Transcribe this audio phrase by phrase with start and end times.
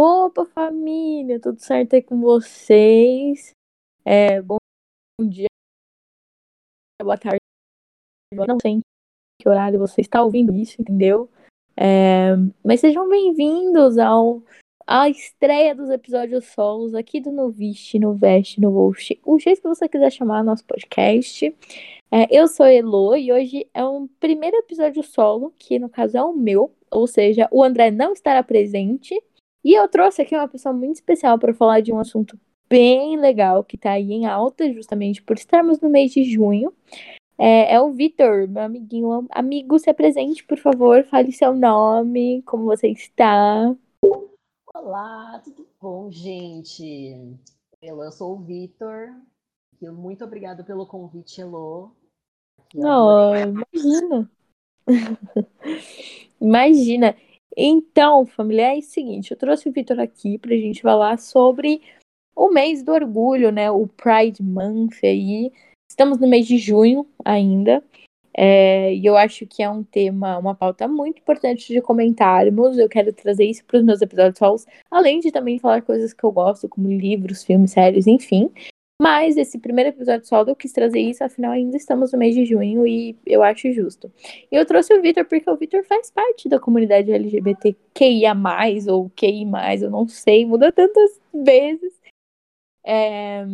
[0.00, 3.50] Opa, família, tudo certo aí com vocês?
[4.04, 4.58] É, bom
[5.20, 5.48] dia,
[7.02, 7.40] boa tarde.
[8.32, 8.78] Não sei
[9.42, 11.28] que horário você está ouvindo isso, entendeu?
[11.76, 12.28] É,
[12.64, 14.40] mas sejam bem-vindos ao
[14.86, 19.68] a estreia dos episódios solos aqui do Noviste, no Veste, no Volst, o jeito que
[19.68, 21.52] você quiser chamar nosso podcast.
[22.12, 26.22] É, eu sou Elo e hoje é um primeiro episódio solo, que no caso é
[26.22, 29.20] o meu, ou seja, o André não estará presente.
[29.68, 32.40] E eu trouxe aqui uma pessoa muito especial para falar de um assunto
[32.70, 36.72] bem legal que está aí em alta, justamente por estarmos no mês de junho.
[37.36, 39.26] É, é o Vitor, meu amiguinho.
[39.30, 43.76] Amigo, se apresente, por favor, fale seu nome, como você está.
[44.74, 47.36] Olá, tudo bom, gente?
[47.82, 49.10] Eu sou o Vitor.
[49.82, 51.90] Muito obrigada pelo convite, Elô.
[52.74, 54.30] Não, imagina.
[56.40, 57.14] imagina.
[57.60, 61.82] Então, família, é o seguinte, eu trouxe o Vitor aqui pra gente falar sobre
[62.36, 63.68] o mês do orgulho, né?
[63.68, 65.50] O Pride Month aí.
[65.90, 67.82] Estamos no mês de junho ainda.
[68.32, 72.78] É, e eu acho que é um tema, uma pauta muito importante de comentarmos.
[72.78, 76.30] Eu quero trazer isso para os meus episódios além de também falar coisas que eu
[76.30, 78.52] gosto, como livros, filmes, séries, enfim.
[79.00, 82.44] Mas esse primeiro episódio solo eu quis trazer isso, afinal ainda estamos no mês de
[82.44, 84.12] junho e eu acho justo.
[84.50, 88.34] E eu trouxe o Vitor porque o Vitor faz parte da comunidade LGBTQIA+,
[88.88, 89.46] ou QI+,
[89.82, 91.92] eu não sei, muda tantas vezes.
[92.84, 93.44] É...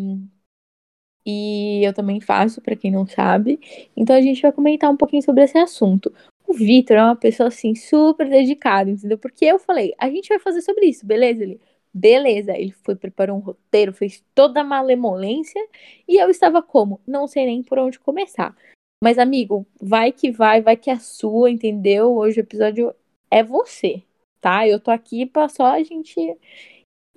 [1.26, 3.58] E eu também faço, para quem não sabe.
[3.96, 6.12] Então a gente vai comentar um pouquinho sobre esse assunto.
[6.46, 9.18] O Vitor é uma pessoa, assim, super dedicada, entendeu?
[9.18, 11.42] Porque eu falei, a gente vai fazer sobre isso, beleza?
[11.42, 11.60] Ele,
[11.96, 15.64] Beleza, ele foi, preparou um roteiro, fez toda a malemolência
[16.08, 17.00] e eu estava como?
[17.06, 18.56] Não sei nem por onde começar.
[19.00, 22.16] Mas, amigo, vai que vai, vai que é sua, entendeu?
[22.16, 22.92] Hoje o episódio
[23.30, 24.02] é você,
[24.40, 24.66] tá?
[24.66, 26.16] Eu tô aqui pra só a gente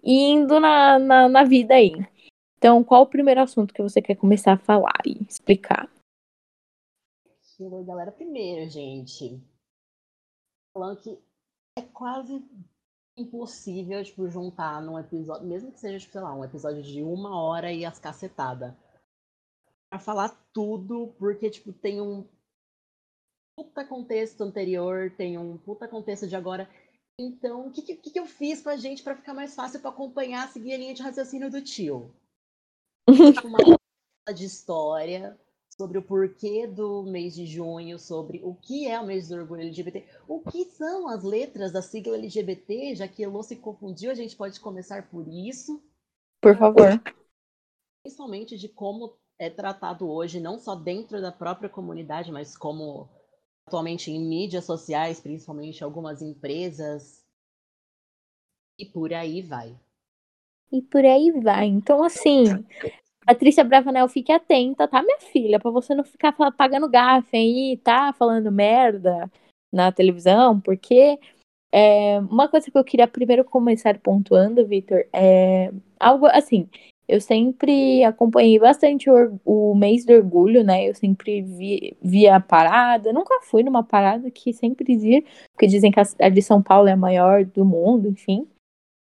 [0.04, 1.94] indo na, na, na vida aí.
[2.58, 5.90] Então, qual o primeiro assunto que você quer começar a falar e explicar?
[7.86, 9.42] Galera, primeiro, gente,
[10.72, 11.18] falando que
[11.76, 12.44] é quase
[13.18, 17.42] impossível, tipo, juntar num episódio, mesmo que seja, tipo, sei lá, um episódio de uma
[17.42, 18.74] hora e as cacetadas.
[19.90, 22.28] Pra falar tudo, porque, tipo, tem um
[23.58, 26.70] puta contexto anterior, tem um puta contexto de agora.
[27.20, 30.48] Então, o que, que, que eu fiz pra gente para ficar mais fácil para acompanhar,
[30.50, 32.14] seguir a linha de raciocínio do tio?
[33.34, 35.40] Tipo, uma de história,
[35.78, 39.62] sobre o porquê do mês de junho, sobre o que é o mês do orgulho
[39.62, 44.16] LGBT, o que são as letras da sigla LGBT, já que Elô se confundiu, a
[44.16, 45.82] gente pode começar por isso.
[46.42, 47.00] Por favor.
[48.04, 53.08] Principalmente de como é tratado hoje, não só dentro da própria comunidade, mas como
[53.68, 57.24] atualmente em mídias sociais, principalmente algumas empresas.
[58.80, 59.78] E por aí vai.
[60.72, 61.66] E por aí vai.
[61.68, 62.46] Então, assim,
[63.28, 65.60] Patrícia Bravanel, fique atenta, tá, minha filha?
[65.60, 68.14] Pra você não ficar pagando gafe aí, tá?
[68.14, 69.30] Falando merda
[69.70, 71.20] na televisão, porque
[71.70, 76.70] é, uma coisa que eu queria primeiro começar pontuando, Vitor, é algo assim.
[77.06, 80.88] Eu sempre acompanhei bastante o, o, mês do orgulho, né?
[80.90, 83.12] Eu sempre vi, via a parada.
[83.12, 85.22] Nunca fui numa parada que sempre dizia,
[85.54, 88.48] porque dizem que a de São Paulo é a maior do mundo, enfim.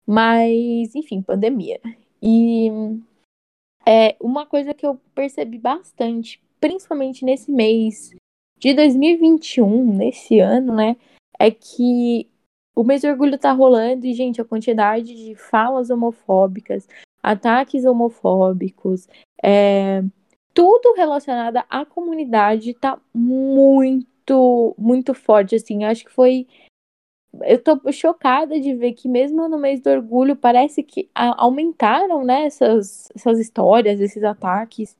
[0.06, 1.80] Mas, enfim, pandemia.
[2.22, 2.72] E
[3.90, 8.14] é, uma coisa que eu percebi bastante, principalmente nesse mês
[8.60, 10.96] de 2021, nesse ano, né,
[11.40, 12.30] é que
[12.76, 16.88] o mês de orgulho tá rolando e, gente, a quantidade de falas homofóbicas,
[17.24, 19.08] ataques homofóbicos,
[19.44, 20.04] é,
[20.54, 25.84] tudo relacionado à comunidade tá muito, muito forte, assim.
[25.84, 26.46] Acho que foi
[27.42, 32.46] eu tô chocada de ver que mesmo no mês do orgulho parece que aumentaram, né,
[32.46, 34.98] essas, essas histórias, esses ataques.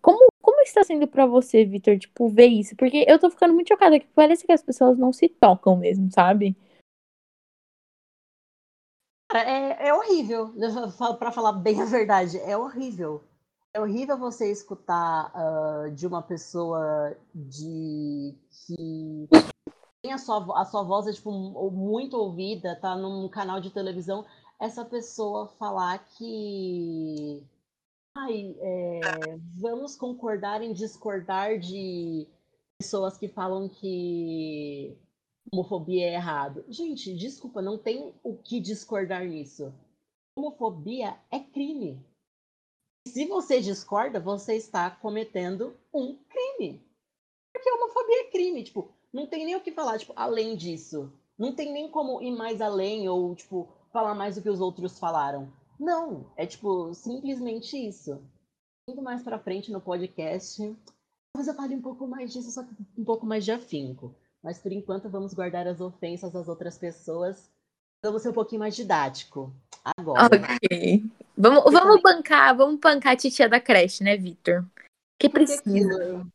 [0.00, 2.76] Como, como está sendo para você, Vitor, tipo, ver isso?
[2.76, 6.10] Porque eu tô ficando muito chocada que parece que as pessoas não se tocam mesmo,
[6.12, 6.56] sabe?
[9.34, 10.54] É, é horrível,
[11.18, 13.24] para falar bem a verdade, é horrível.
[13.74, 18.34] É horrível você escutar uh, de uma pessoa de
[18.66, 19.28] que
[20.12, 21.30] a sua, a sua voz é tipo,
[21.70, 24.24] muito ouvida, tá num canal de televisão,
[24.58, 27.42] essa pessoa falar que.
[28.16, 29.00] Ai, é,
[29.60, 32.26] vamos concordar em discordar de
[32.78, 34.96] pessoas que falam que
[35.52, 36.64] homofobia é errado.
[36.68, 39.72] Gente, desculpa, não tem o que discordar nisso.
[40.36, 42.02] Homofobia é crime.
[43.06, 46.82] Se você discorda, você está cometendo um crime.
[47.52, 48.64] Porque homofobia é crime.
[48.64, 51.10] Tipo, não tem nem o que falar, tipo, além disso.
[51.38, 54.98] Não tem nem como ir mais além ou, tipo, falar mais do que os outros
[54.98, 55.50] falaram.
[55.80, 58.22] Não, é tipo, simplesmente isso.
[58.86, 60.58] Indo mais pra frente no podcast,
[61.32, 64.14] talvez eu fale um pouco mais disso, só que um pouco mais de afinco.
[64.42, 67.50] Mas por enquanto vamos guardar as ofensas às outras pessoas.
[68.04, 69.50] Vamos ser um pouquinho mais didático.
[69.96, 70.24] Agora.
[70.26, 71.10] Ok.
[71.36, 74.62] Vamos, vamos bancar, vamos bancar a titia da creche, né, Vitor?
[75.18, 76.26] Que precisa.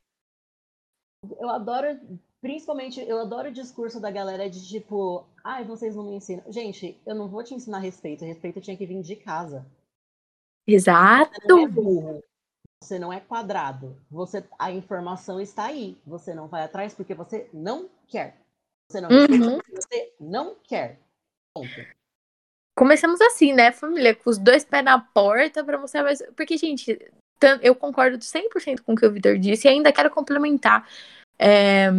[1.40, 2.00] Eu adoro,
[2.42, 6.44] principalmente, eu adoro o discurso da galera de tipo, ai, vocês não me ensinam.
[6.52, 8.26] Gente, eu não vou te ensinar respeito.
[8.26, 9.66] Respeito tinha que vir de casa.
[10.68, 11.32] Exato.
[11.40, 12.24] Você não é burro.
[12.84, 13.96] Você não é quadrado.
[14.10, 15.98] Você, a informação está aí.
[16.06, 18.38] Você não vai atrás porque você não quer.
[18.90, 19.60] Você não Uhum.
[19.70, 21.00] você não quer.
[21.56, 21.70] Ponto.
[22.76, 24.16] Começamos assim, né, família?
[24.16, 26.22] Com os dois pés na porta pra mostrar mais.
[26.36, 26.98] Porque, gente,
[27.62, 30.90] eu concordo 100% com o que o Vitor disse e ainda quero complementar.
[31.38, 31.90] É,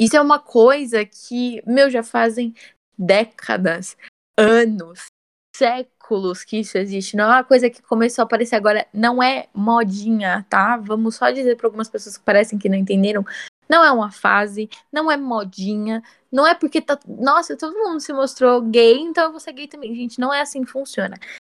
[0.00, 2.54] Isso é uma coisa que, meu, já fazem
[2.96, 3.98] décadas,
[4.34, 5.08] anos,
[5.54, 7.16] séculos que isso existe.
[7.16, 8.86] Não é uma coisa que começou a aparecer agora.
[8.94, 10.78] Não é modinha, tá?
[10.78, 13.22] Vamos só dizer para algumas pessoas que parecem que não entenderam.
[13.68, 16.98] Não é uma fase, não é modinha, não é porque tá.
[17.06, 19.94] Nossa, todo mundo se mostrou gay, então eu vou ser gay também.
[19.94, 21.16] Gente, não é assim que funciona.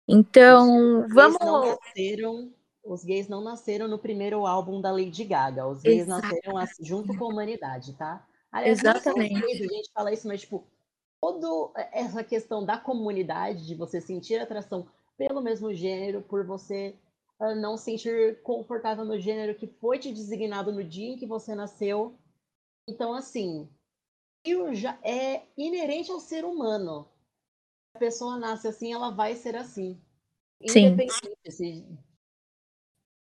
[0.08, 1.38] Então, Os vamos.
[1.38, 2.52] nasceram,
[2.84, 5.66] os gays não nasceram no primeiro álbum da Lady Gaga.
[5.66, 6.22] Os gays Exato.
[6.22, 8.26] nasceram assim, junto com a humanidade, tá?
[8.52, 9.40] Aliás, Exatamente.
[9.40, 10.66] gays, a gente fala isso, mas tipo,
[11.20, 16.94] toda essa questão da comunidade, de você sentir atração pelo mesmo gênero, por você
[17.40, 21.26] ah, não se sentir confortável no gênero que foi te designado no dia em que
[21.26, 22.14] você nasceu.
[22.86, 23.68] Então, assim,
[24.72, 27.08] já é inerente ao ser humano.
[27.94, 30.00] A pessoa nasce assim, ela vai ser assim.
[30.66, 30.86] Sim.
[30.86, 31.86] Independente se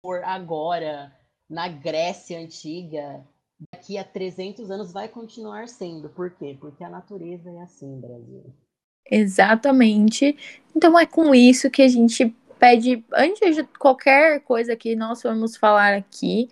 [0.03, 1.15] for agora,
[1.49, 3.25] na Grécia Antiga,
[3.71, 6.09] daqui a 300 anos vai continuar sendo.
[6.09, 6.57] Por quê?
[6.59, 8.43] Porque a natureza é assim, Brasil.
[9.09, 10.37] Exatamente.
[10.75, 15.57] Então é com isso que a gente pede, antes de qualquer coisa que nós vamos
[15.57, 16.47] falar aqui,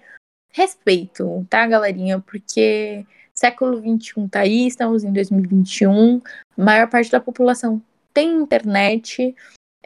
[0.51, 2.19] respeito, tá, galerinha?
[2.19, 6.21] Porque século XXI tá aí, estamos em 2021,
[6.57, 7.81] a maior parte da população
[8.13, 9.35] tem internet,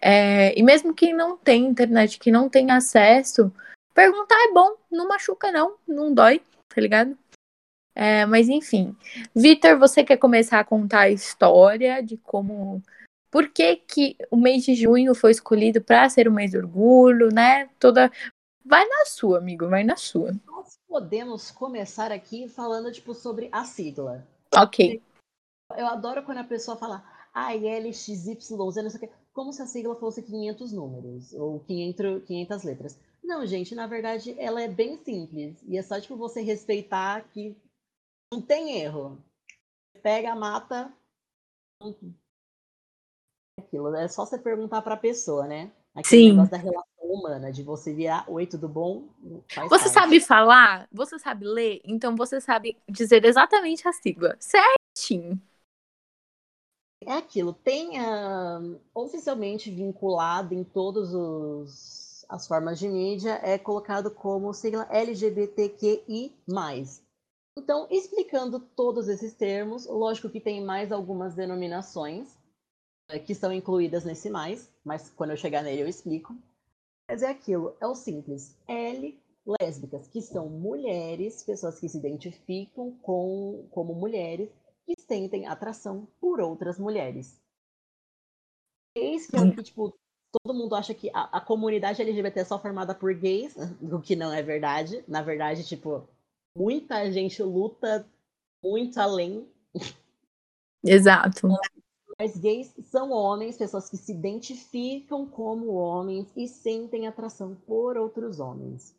[0.01, 3.53] é, e mesmo quem não tem internet, que não tem acesso,
[3.93, 6.41] perguntar é bom, não machuca não, não dói,
[6.73, 7.17] tá ligado?
[7.95, 8.95] É, mas enfim,
[9.35, 12.81] Vitor, você quer começar a contar a história de como.
[13.29, 17.29] Por que, que o mês de junho foi escolhido para ser o mês do orgulho,
[17.33, 17.67] né?
[17.79, 18.11] Toda.
[18.65, 20.31] Vai na sua, amigo, vai na sua.
[20.45, 24.25] Nós podemos começar aqui falando tipo sobre a sigla.
[24.55, 25.01] Ok.
[25.75, 27.03] Eu adoro quando a pessoa fala
[27.33, 32.63] ALXYZ, não sei o quê, como se a sigla fosse 500 números ou 500, 500
[32.63, 32.99] letras.
[33.23, 37.57] Não, gente, na verdade ela é bem simples e é só tipo você respeitar que
[38.33, 39.17] não tem erro.
[40.03, 40.93] Pega, mata,
[43.57, 43.95] aquilo.
[43.95, 45.71] É só você perguntar para a pessoa, né?
[45.95, 46.23] Aquele Sim.
[46.23, 49.07] negócio da relação humana, de você virar oi, tudo bom?
[49.53, 49.89] Faz Você parte.
[49.89, 50.87] sabe falar?
[50.91, 51.81] Você sabe ler?
[51.85, 54.35] Então você sabe dizer exatamente a sigla.
[54.39, 55.41] Certinho.
[57.05, 58.59] É aquilo, tem ah,
[58.95, 62.02] oficialmente vinculado em todas os-
[62.33, 66.33] as formas de mídia, é colocado como sigla LGBTQI+.
[67.55, 72.35] Então, explicando todos esses termos, lógico que tem mais algumas denominações
[73.07, 76.35] eh, que estão incluídas nesse mais, mas quando eu chegar nele eu explico.
[77.07, 78.57] Mas é aquilo, é o simples.
[78.67, 79.15] L,
[79.61, 84.49] lésbicas, que são mulheres, pessoas que se identificam com, como mulheres,
[84.87, 87.39] que sentem atração por outras mulheres.
[88.97, 89.93] Gays, que é o que, tipo,
[90.41, 94.15] todo mundo acha que a, a comunidade LGBT é só formada por gays, o que
[94.15, 95.03] não é verdade.
[95.07, 96.07] Na verdade, tipo,
[96.57, 98.05] muita gente luta
[98.63, 99.47] muito além
[100.83, 101.47] Exato.
[102.19, 108.39] Mas gays são homens, pessoas que se identificam como homens e sentem atração por outros
[108.39, 108.95] homens.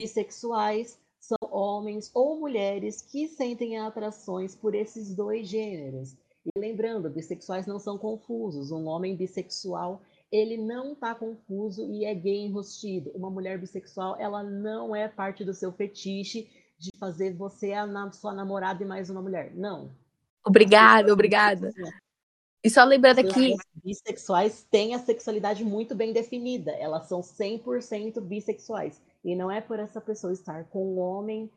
[0.00, 6.16] Bissexuais são homens ou mulheres que sentem atrações por esses dois gêneros.
[6.44, 8.70] E lembrando, bissexuais não são confusos.
[8.70, 10.00] Um homem bissexual,
[10.34, 13.12] ele não está confuso e é gay enrustido.
[13.14, 18.10] Uma mulher bissexual, ela não é parte do seu fetiche de fazer você a na-
[18.10, 19.54] sua namorada e mais uma mulher.
[19.54, 19.92] Não.
[20.44, 21.72] Obrigada, obrigada.
[22.64, 26.72] E só lembrando aqui, bissexuais têm a sexualidade muito bem definida.
[26.72, 29.00] Elas são 100% bissexuais.
[29.24, 31.48] E não é por essa pessoa estar com um homem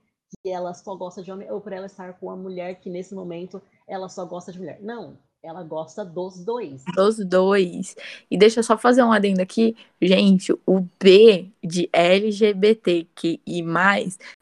[0.43, 3.15] que ela só gosta de homem, ou por ela estar com uma mulher que nesse
[3.15, 4.79] momento ela só gosta de mulher.
[4.81, 6.83] Não, ela gosta dos dois.
[6.93, 7.95] dos dois.
[8.29, 9.77] E deixa eu só fazer um adendo aqui.
[10.01, 13.63] Gente, o B de LGBTQI+,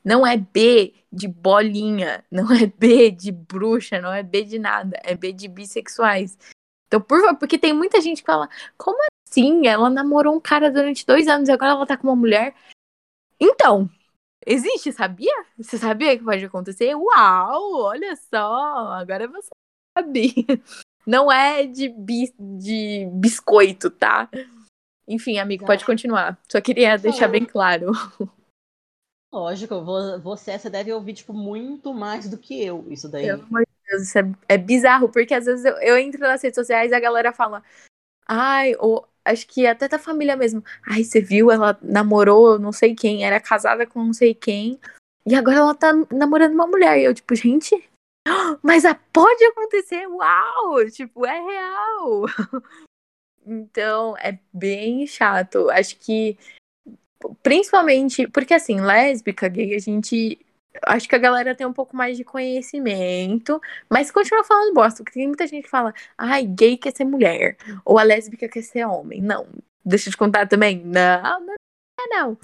[0.04, 5.00] não é B de bolinha, não é B de bruxa, não é B de nada,
[5.04, 6.38] é B de bissexuais.
[6.88, 8.98] Então, por favor, porque tem muita gente que fala, como
[9.30, 9.68] assim?
[9.68, 12.56] Ela namorou um cara durante dois anos e agora ela tá com uma mulher.
[13.40, 13.90] Então,
[14.46, 15.46] existe, sabia?
[15.58, 16.96] Você sabia que pode acontecer?
[16.96, 19.50] Uau, olha só, agora você
[19.98, 20.34] sabe.
[21.06, 24.30] Não é de, bis, de biscoito, tá?
[25.08, 25.68] Enfim, amigo, tá.
[25.68, 26.40] pode continuar.
[26.50, 27.92] Só queria deixar bem claro.
[29.32, 33.26] Lógico, você, você deve ouvir, tipo, muito mais do que eu, isso daí.
[33.26, 36.42] Pelo amor de Deus, isso é, é bizarro, porque às vezes eu, eu, entro nas
[36.42, 37.62] redes sociais e a galera fala,
[38.26, 42.96] ai, ou acho que até da família mesmo, ai, você viu, ela namorou não sei
[42.96, 44.80] quem, era casada com não sei quem,
[45.28, 47.00] e agora ela tá namorando uma mulher.
[47.00, 47.76] E eu, tipo, gente,
[48.62, 50.90] mas pode acontecer, uau!
[50.92, 52.26] Tipo, é real.
[53.48, 55.70] Então, é bem chato.
[55.70, 56.36] Acho que
[57.44, 60.40] principalmente porque assim, lésbica, gay, a gente
[60.86, 65.20] acho que a galera tem um pouco mais de conhecimento, mas continua falando bosta, porque
[65.20, 67.56] tem muita gente que fala, ai, gay quer ser mulher,
[67.86, 69.22] ou a lésbica quer ser homem.
[69.22, 69.48] Não.
[69.84, 70.84] Deixa te contar também.
[70.84, 72.38] Não, não é não.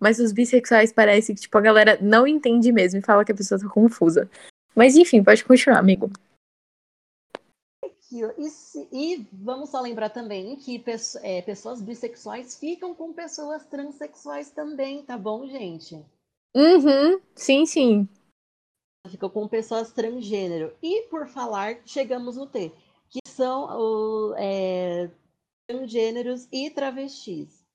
[0.00, 3.34] Mas os bissexuais parece que, tipo, a galera não entende mesmo e fala que a
[3.34, 4.28] pessoa tá confusa.
[4.78, 6.08] Mas enfim, pode continuar, amigo.
[8.12, 10.80] E, se, e, vamos só lembrar também que
[11.22, 15.96] é, pessoas bissexuais ficam com pessoas transexuais também, tá bom, gente?
[16.54, 18.08] Uhum, sim, sim.
[19.10, 20.72] Ficam com pessoas transgênero.
[20.80, 22.70] E por falar, chegamos no T,
[23.10, 25.10] que são o, é,
[25.66, 27.66] transgêneros e travestis.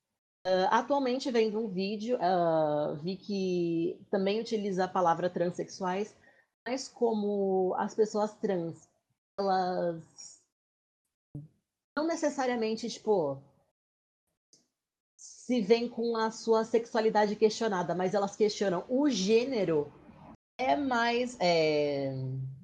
[0.46, 6.14] Uh, atualmente, vendo um vídeo, uh, vi que também utiliza a palavra transexuais,
[6.66, 8.88] mas como as pessoas trans
[9.38, 10.42] elas
[11.96, 13.40] não necessariamente, tipo,
[15.16, 19.92] se vêm com a sua sexualidade questionada, mas elas questionam o gênero,
[20.58, 21.36] é mais.
[21.40, 22.12] É...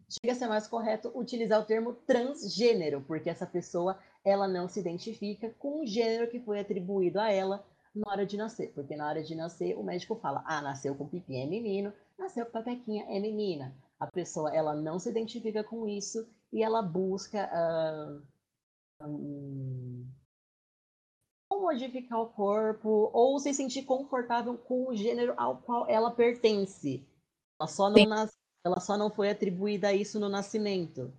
[0.09, 4.81] Chega a ser mais correto utilizar o termo transgênero, porque essa pessoa ela não se
[4.81, 7.65] identifica com o gênero que foi atribuído a ela
[7.95, 8.73] na hora de nascer.
[8.75, 12.45] Porque na hora de nascer, o médico fala: ah, nasceu com pipi é menino, nasceu
[12.45, 13.73] com papequinha é menina.
[14.01, 20.07] A pessoa ela não se identifica com isso e ela busca uh, um,
[21.51, 27.07] ou modificar o corpo ou se sentir confortável com o gênero ao qual ela pertence.
[27.61, 28.33] Ela só não, nas,
[28.65, 31.13] ela só não foi atribuída a isso no nascimento,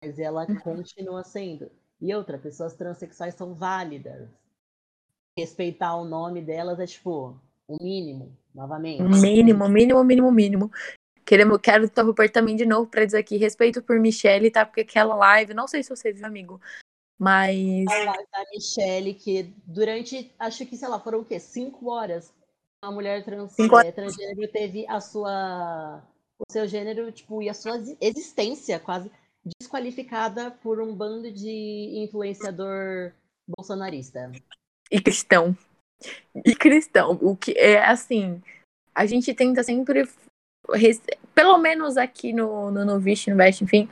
[0.00, 0.60] mas ela uhum.
[0.60, 1.70] continua sendo.
[2.00, 4.28] E outra, pessoas transexuais são válidas.
[5.36, 9.02] Respeitar o nome delas é tipo o mínimo, novamente.
[9.02, 10.70] Mínimo, mínimo, mínimo, mínimo.
[11.32, 14.66] Queremos, quero interromper também de novo para dizer aqui respeito por Michelle, tá?
[14.66, 16.60] Porque aquela live, não sei se você viu, amigo,
[17.18, 17.86] mas.
[17.88, 21.40] A live da Michelle, que durante, acho que, sei lá, foram o quê?
[21.40, 22.30] Cinco horas.
[22.84, 26.02] Uma mulher trans, é, transgênero teve a sua.
[26.38, 29.10] O seu gênero, tipo, e a sua existência quase
[29.58, 33.10] desqualificada por um bando de influenciador
[33.48, 34.30] bolsonarista.
[34.90, 35.56] E cristão.
[36.44, 37.18] E cristão.
[37.22, 38.42] O que é assim.
[38.94, 40.06] A gente tenta sempre
[41.34, 43.28] pelo menos aqui no, no, no no Vest,
[43.62, 43.88] enfim,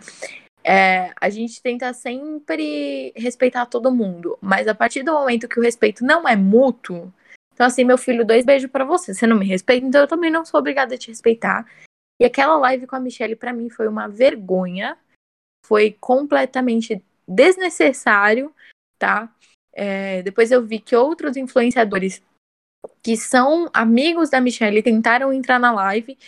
[0.62, 4.38] é, a gente tenta sempre respeitar todo mundo.
[4.40, 7.12] Mas a partir do momento que o respeito não é mútuo,
[7.52, 9.12] então assim, meu filho, dois beijos para você.
[9.12, 11.66] Você não me respeita, então eu também não sou obrigada a te respeitar.
[12.20, 14.96] E aquela live com a Michelle, para mim, foi uma vergonha.
[15.66, 18.54] Foi completamente desnecessário,
[18.98, 19.34] tá?
[19.72, 22.22] É, depois eu vi que outros influenciadores
[23.02, 26.18] que são amigos da Michelle tentaram entrar na live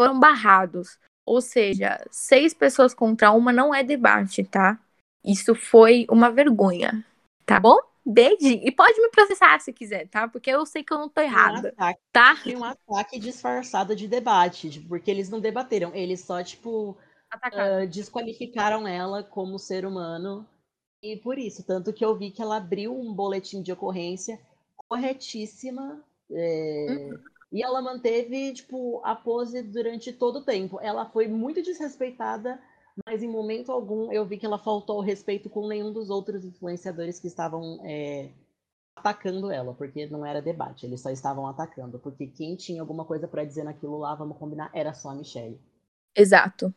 [0.00, 0.98] foram barrados.
[1.26, 4.80] Ou seja, seis pessoas contra uma não é debate, tá?
[5.22, 7.04] Isso foi uma vergonha,
[7.44, 7.76] tá bom?
[8.04, 8.48] Beijo.
[8.48, 10.26] E pode me processar se quiser, tá?
[10.26, 12.36] Porque eu sei que eu não tô errada, um ataque, tá?
[12.42, 16.96] Tem um ataque disfarçado de debate, porque eles não debateram, eles só, tipo,
[17.34, 20.48] uh, desqualificaram ela como ser humano.
[21.02, 24.40] E por isso, tanto que eu vi que ela abriu um boletim de ocorrência
[24.88, 26.02] corretíssima.
[26.30, 26.86] É...
[26.88, 30.78] Uhum e ela manteve, tipo, a pose durante todo o tempo.
[30.80, 32.62] Ela foi muito desrespeitada,
[33.04, 37.18] mas em momento algum eu vi que ela faltou respeito com nenhum dos outros influenciadores
[37.18, 38.30] que estavam é,
[38.96, 41.98] atacando ela, porque não era debate, eles só estavam atacando.
[41.98, 45.60] Porque quem tinha alguma coisa para dizer naquilo lá, vamos combinar, era só a Michelle.
[46.14, 46.72] Exato.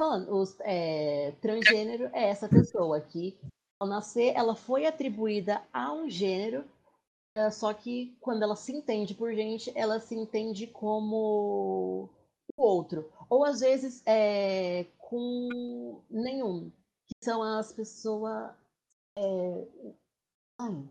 [0.00, 3.36] Falando, os, é, transgênero é essa pessoa que,
[3.80, 6.64] ao nascer, ela foi atribuída a um gênero
[7.34, 12.10] é, só que quando ela se entende por gente, ela se entende como
[12.56, 13.10] o outro.
[13.28, 16.70] Ou às vezes é, com nenhum.
[17.06, 18.54] Que são as pessoas.
[19.16, 19.68] É...
[20.58, 20.88] Ai,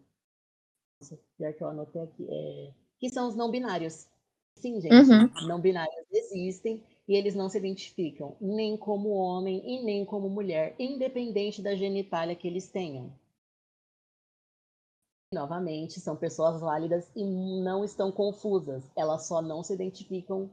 [1.38, 2.28] pior que eu anotei aqui.
[2.30, 2.74] É...
[3.00, 4.08] Que são os não binários.
[4.56, 4.94] Sim, gente.
[4.94, 5.48] Uhum.
[5.48, 6.84] Não binários existem.
[7.08, 12.36] e eles não se identificam nem como homem e nem como mulher, independente da genitália
[12.36, 13.12] que eles tenham.
[15.34, 18.84] Novamente, são pessoas válidas e não estão confusas.
[18.98, 20.50] Elas só não se identificam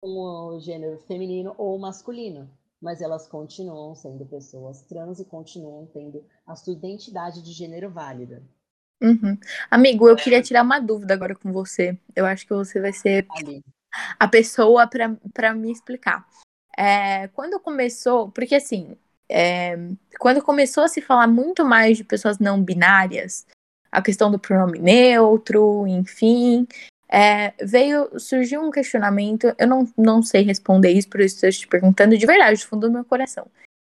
[0.00, 2.48] com o gênero feminino ou masculino,
[2.80, 8.40] mas elas continuam sendo pessoas trans e continuam tendo a sua identidade de gênero válida.
[9.02, 9.36] Uhum.
[9.68, 11.98] Amigo, eu queria tirar uma dúvida agora com você.
[12.14, 13.26] Eu acho que você vai ser
[14.16, 14.88] a pessoa
[15.34, 16.24] para me explicar.
[16.78, 18.96] É, quando começou, porque assim,
[19.28, 19.76] é,
[20.20, 23.44] quando começou a se falar muito mais de pessoas não binárias,
[23.90, 26.66] a questão do pronome neutro, enfim,
[27.08, 31.66] é, veio, surgiu um questionamento, eu não, não sei responder isso, por isso estou te
[31.66, 33.46] perguntando de verdade, do fundo do meu coração,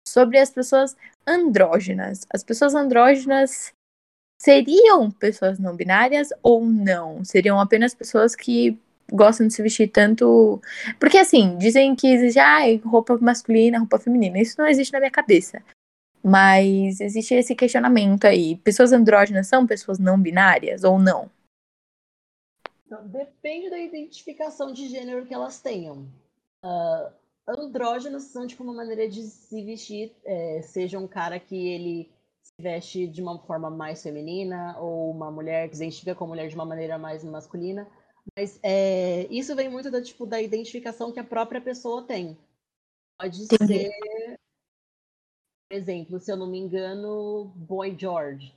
[0.08, 0.96] sobre as pessoas
[1.28, 2.26] andrógenas.
[2.34, 3.74] As pessoas andrógenas
[4.42, 7.24] seriam pessoas não binárias ou não?
[7.24, 8.80] Seriam apenas pessoas que
[9.12, 10.62] gostam de se vestir tanto.
[11.00, 14.40] Porque assim, dizem que existe ah, roupa masculina, roupa feminina.
[14.40, 15.62] Isso não existe na minha cabeça.
[16.24, 18.56] Mas existe esse questionamento aí.
[18.58, 21.30] Pessoas andrógenas são pessoas não binárias ou não?
[22.86, 26.08] Então, depende da identificação de gênero que elas tenham.
[26.64, 27.12] Uh,
[27.48, 32.12] andrógenos são tipo uma maneira de se vestir, é, seja um cara que ele
[32.44, 36.28] se veste de uma forma mais feminina ou uma mulher que se identifica com a
[36.28, 37.88] mulher de uma maneira mais masculina.
[38.38, 42.38] Mas é, isso vem muito da, tipo, da identificação que a própria pessoa tem.
[43.20, 43.86] Pode Entendi.
[43.86, 44.40] ser
[45.74, 48.54] exemplo, se eu não me engano, Boy George.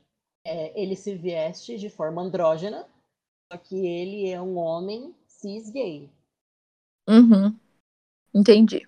[0.47, 2.87] É, ele se veste de forma andrógena,
[3.51, 6.11] só que ele é um homem cis gay.
[7.09, 7.59] Uhum.
[8.35, 8.87] Entendi.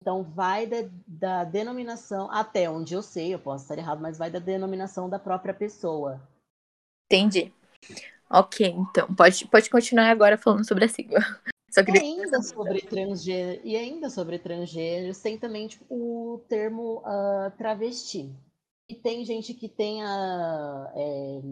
[0.00, 4.30] Então vai da, da, denominação, até onde eu sei, eu posso estar errado, mas vai
[4.30, 6.20] da denominação da própria pessoa.
[7.06, 7.52] Entendi.
[8.30, 11.20] Ok, então, pode, pode continuar agora falando sobre a sigla.
[11.76, 12.02] Só queria...
[12.02, 18.34] E ainda sobre transgênero, e ainda sobre transgêneros, tem também tipo, o termo uh, travesti.
[18.88, 20.90] E tem gente que tem a.
[20.96, 21.42] É,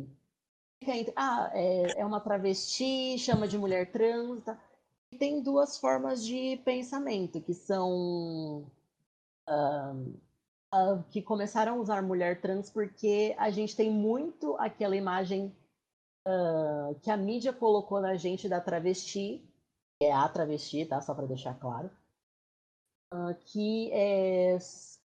[1.14, 4.42] ah, é, é, uma travesti, chama de mulher trans.
[4.44, 4.58] Tá?
[5.12, 8.64] E tem duas formas de pensamento, que são.
[9.46, 10.14] Uh,
[10.74, 15.54] uh, que começaram a usar mulher trans porque a gente tem muito aquela imagem
[17.02, 19.44] que a mídia colocou na gente da travesti
[20.04, 21.00] é a travesti, tá?
[21.00, 21.90] Só para deixar claro.
[23.12, 24.58] Uh, que é,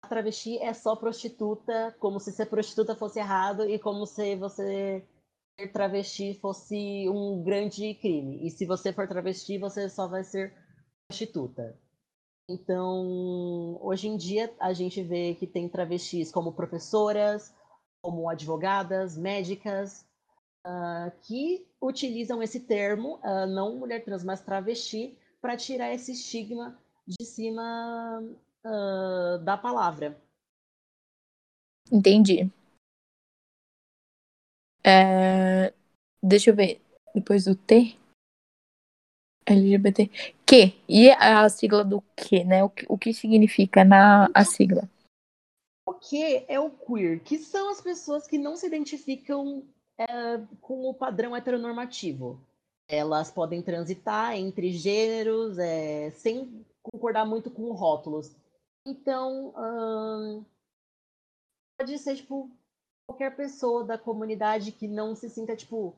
[0.01, 5.05] a travesti é só prostituta, como se ser prostituta fosse errado e como se você
[5.59, 8.45] ser travesti fosse um grande crime.
[8.45, 10.53] E se você for travesti, você só vai ser
[11.07, 11.77] prostituta.
[12.49, 17.53] Então, hoje em dia, a gente vê que tem travestis como professoras,
[18.01, 20.05] como advogadas, médicas,
[20.69, 26.77] uh, que utilizam esse termo, uh, não mulher trans, mas travesti, para tirar esse estigma
[27.07, 28.21] de cima
[28.63, 30.21] uh, da palavra.
[31.91, 32.51] Entendi.
[34.83, 35.73] É...
[36.21, 36.81] Deixa eu ver.
[37.15, 37.97] Depois do T.
[39.45, 40.07] LGBT.
[40.45, 40.79] Que?
[40.87, 42.63] E a sigla do que, né?
[42.63, 44.87] O que, o que significa na a sigla?
[45.87, 49.63] O que é o queer, que são as pessoas que não se identificam
[49.99, 52.39] é, com o padrão heteronormativo.
[52.87, 58.33] Elas podem transitar entre gêneros é, sem concordar muito com rótulos.
[58.87, 60.45] Então, hum,
[61.77, 62.49] pode ser, tipo,
[63.05, 65.93] qualquer pessoa da comunidade que não se sinta, tipo,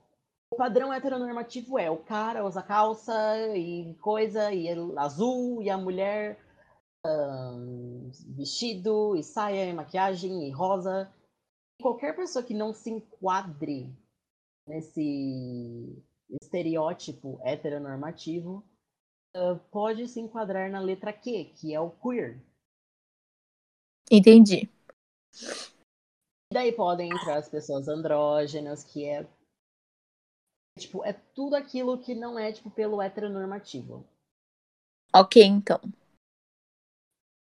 [0.52, 3.14] o padrão heteronormativo é o cara usa calça
[3.56, 6.38] e coisa, e azul, e a mulher
[7.06, 11.10] hum, vestido, e saia, e maquiagem, e rosa
[11.82, 13.94] qualquer pessoa que não se enquadre
[14.68, 16.02] nesse
[16.42, 18.64] estereótipo heteronormativo
[19.36, 22.42] uh, pode se enquadrar na letra Q, que é o queer.
[24.10, 24.70] Entendi.
[26.52, 29.28] E daí podem entrar as pessoas andrógenas, que é
[30.78, 34.06] tipo, é tudo aquilo que não é tipo pelo heteronormativo.
[35.14, 35.80] Ok, então.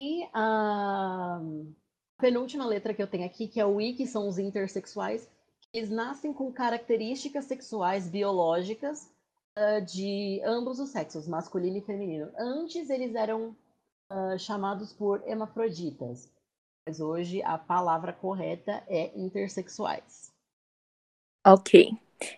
[0.01, 1.75] E a uh,
[2.21, 5.27] penúltima letra que eu tenho aqui, que é o I, que são os intersexuais,
[5.73, 9.09] eles nascem com características sexuais biológicas
[9.57, 12.31] uh, de ambos os sexos, masculino e feminino.
[12.37, 13.55] Antes eles eram
[14.11, 16.29] uh, chamados por hermafroditas,
[16.87, 20.31] mas hoje a palavra correta é intersexuais.
[21.45, 21.91] Ok.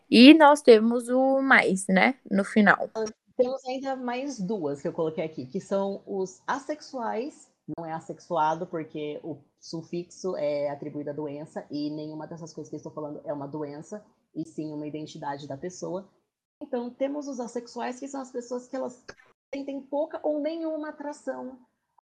[0.10, 2.18] E nós temos o mais, né?
[2.32, 2.90] No final.
[3.36, 8.68] Temos ainda mais duas que eu coloquei aqui, que são os assexuais não é assexuado
[8.68, 13.22] porque o sufixo é atribuído à doença e nenhuma dessas coisas que eu estou falando
[13.24, 14.04] é uma doença,
[14.36, 16.10] e sim uma identidade da pessoa.
[16.62, 19.04] Então, temos os assexuais, que são as pessoas que elas
[19.54, 21.60] sentem pouca ou nenhuma atração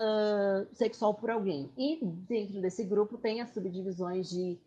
[0.00, 1.72] uh, sexual por alguém.
[1.76, 4.58] E dentro desse grupo tem as subdivisões de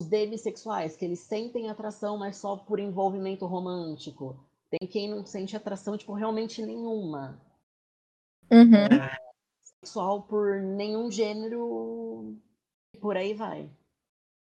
[0.00, 4.44] os demissexuais, que eles sentem atração, mas só por envolvimento romântico.
[4.68, 7.40] Tem quem não sente atração, tipo, realmente nenhuma.
[8.50, 9.23] Uhum.
[9.84, 12.34] Sexual por nenhum gênero
[12.94, 13.68] e por aí vai.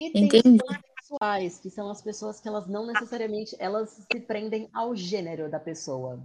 [0.01, 0.57] E tem Entendi.
[0.63, 5.47] os pansexuais, que são as pessoas que elas não necessariamente elas se prendem ao gênero
[5.47, 6.19] da pessoa.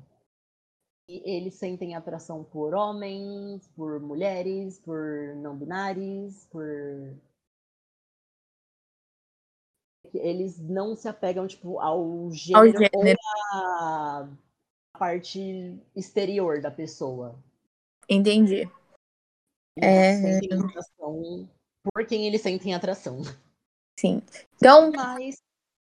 [1.11, 7.15] E eles sentem atração por homens, por mulheres, por não binários, por
[10.15, 12.91] eles não se apegam tipo ao gênero, ao gênero.
[12.95, 14.29] ou à
[14.99, 17.39] parte exterior da pessoa.
[18.09, 18.71] Entendi.
[19.77, 20.39] É...
[20.41, 21.49] sentem atração
[21.93, 23.23] por quem eles sentem atração.
[23.99, 24.23] Sim.
[24.57, 24.93] Então.
[24.93, 25.43] Mas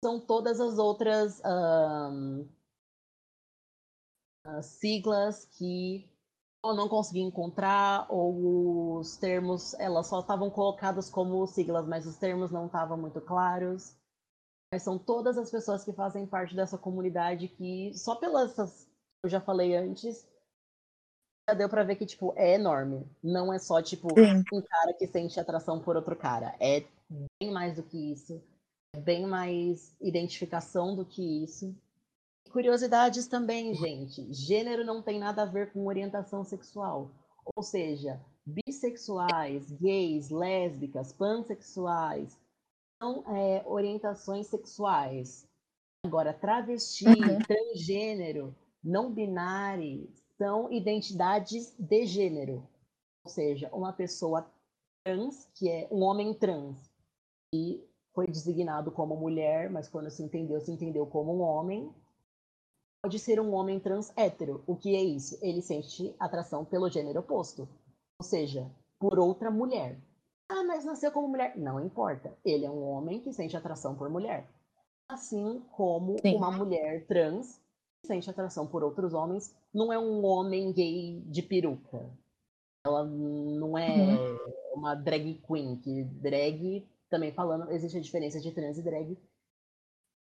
[0.02, 2.48] são todas as outras um,
[4.62, 6.08] siglas que
[6.64, 12.16] eu não consegui encontrar, ou os termos, elas só estavam colocadas como siglas, mas os
[12.16, 13.94] termos não estavam muito claros.
[14.72, 18.88] Mas são todas as pessoas que fazem parte dessa comunidade que, só pelas
[19.22, 20.26] eu já falei antes,
[21.48, 23.06] já deu para ver que, tipo, é enorme.
[23.22, 24.42] Não é só, tipo, Sim.
[24.52, 26.54] um cara que sente atração por outro cara.
[26.58, 26.84] É
[27.40, 28.42] bem mais do que isso.
[28.94, 31.74] É bem mais identificação do que isso.
[32.50, 34.32] Curiosidades também, gente.
[34.32, 37.10] Gênero não tem nada a ver com orientação sexual.
[37.54, 42.38] Ou seja, bissexuais, gays, lésbicas, pansexuais
[43.02, 45.46] são é, orientações sexuais.
[46.06, 47.38] Agora, travesti, uhum.
[47.40, 52.66] transgênero, não binário são identidades de gênero.
[53.24, 54.46] Ou seja, uma pessoa
[55.04, 56.90] trans, que é um homem trans,
[57.54, 61.92] e foi designado como mulher, mas quando se entendeu, se entendeu como um homem,
[63.02, 64.62] pode ser um homem trans hétero.
[64.66, 65.38] O que é isso?
[65.42, 67.68] Ele sente atração pelo gênero oposto,
[68.20, 69.98] ou seja, por outra mulher.
[70.48, 71.56] Ah, mas nasceu como mulher.
[71.56, 72.36] Não importa.
[72.44, 74.48] Ele é um homem que sente atração por mulher.
[75.08, 76.36] Assim como Sim.
[76.36, 77.60] uma mulher trans
[78.04, 82.10] sente atração por outros homens, não é um homem gay de peruca.
[82.86, 84.38] Ela não é uhum.
[84.74, 89.18] uma drag queen, que drag, também falando, existe a diferença de trans e drag.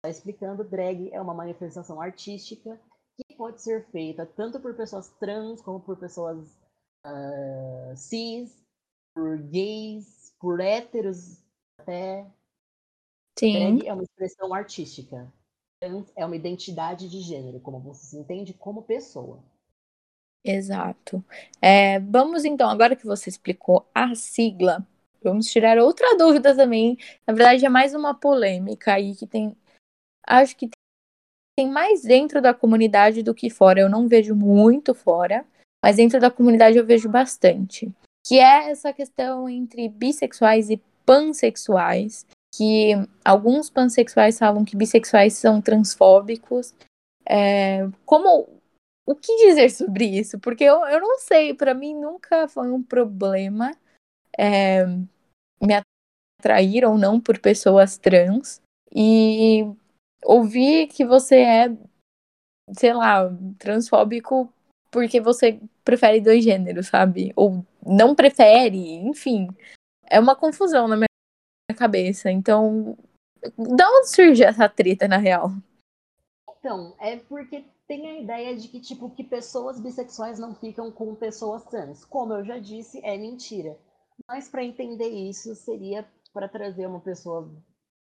[0.02, 2.80] Tá explicando, drag é uma manifestação artística
[3.16, 6.38] que pode ser feita tanto por pessoas trans como por pessoas
[7.06, 8.64] uh, cis,
[9.14, 11.42] por gays, por héteros
[11.80, 12.30] até.
[13.38, 13.52] Sim.
[13.52, 15.32] Drag é uma expressão artística
[16.16, 19.42] é uma identidade de gênero, como você se entende como pessoa.
[20.44, 21.24] Exato.
[21.60, 24.86] É, vamos então, agora que você explicou a sigla,
[25.22, 26.98] vamos tirar outra dúvida também.
[27.26, 29.56] Na verdade, é mais uma polêmica aí que tem.
[30.26, 30.68] Acho que
[31.56, 33.80] tem mais dentro da comunidade do que fora.
[33.80, 35.46] Eu não vejo muito fora,
[35.82, 37.90] mas dentro da comunidade eu vejo bastante.
[38.26, 42.92] Que é essa questão entre bissexuais e pansexuais que
[43.24, 46.74] alguns pansexuais falam que bissexuais são transfóbicos.
[47.26, 48.48] É, como
[49.06, 50.38] o que dizer sobre isso?
[50.38, 53.72] Porque eu, eu não sei, para mim nunca foi um problema
[54.38, 54.84] é,
[55.60, 55.82] me
[56.40, 58.60] atrair ou não por pessoas trans.
[58.94, 59.64] E
[60.24, 61.76] ouvir que você é,
[62.72, 64.52] sei lá, transfóbico
[64.90, 67.32] porque você prefere dois gêneros, sabe?
[67.34, 69.48] Ou não prefere, enfim.
[70.06, 71.08] É uma confusão na minha
[71.72, 72.30] cabeça.
[72.30, 72.98] Então,
[73.56, 75.50] da onde surge essa treta, na real?
[76.58, 81.14] Então, é porque tem a ideia de que, tipo, que pessoas bissexuais não ficam com
[81.14, 82.04] pessoas trans.
[82.04, 83.78] Como eu já disse, é mentira.
[84.26, 87.50] Mas para entender isso, seria para trazer uma pessoa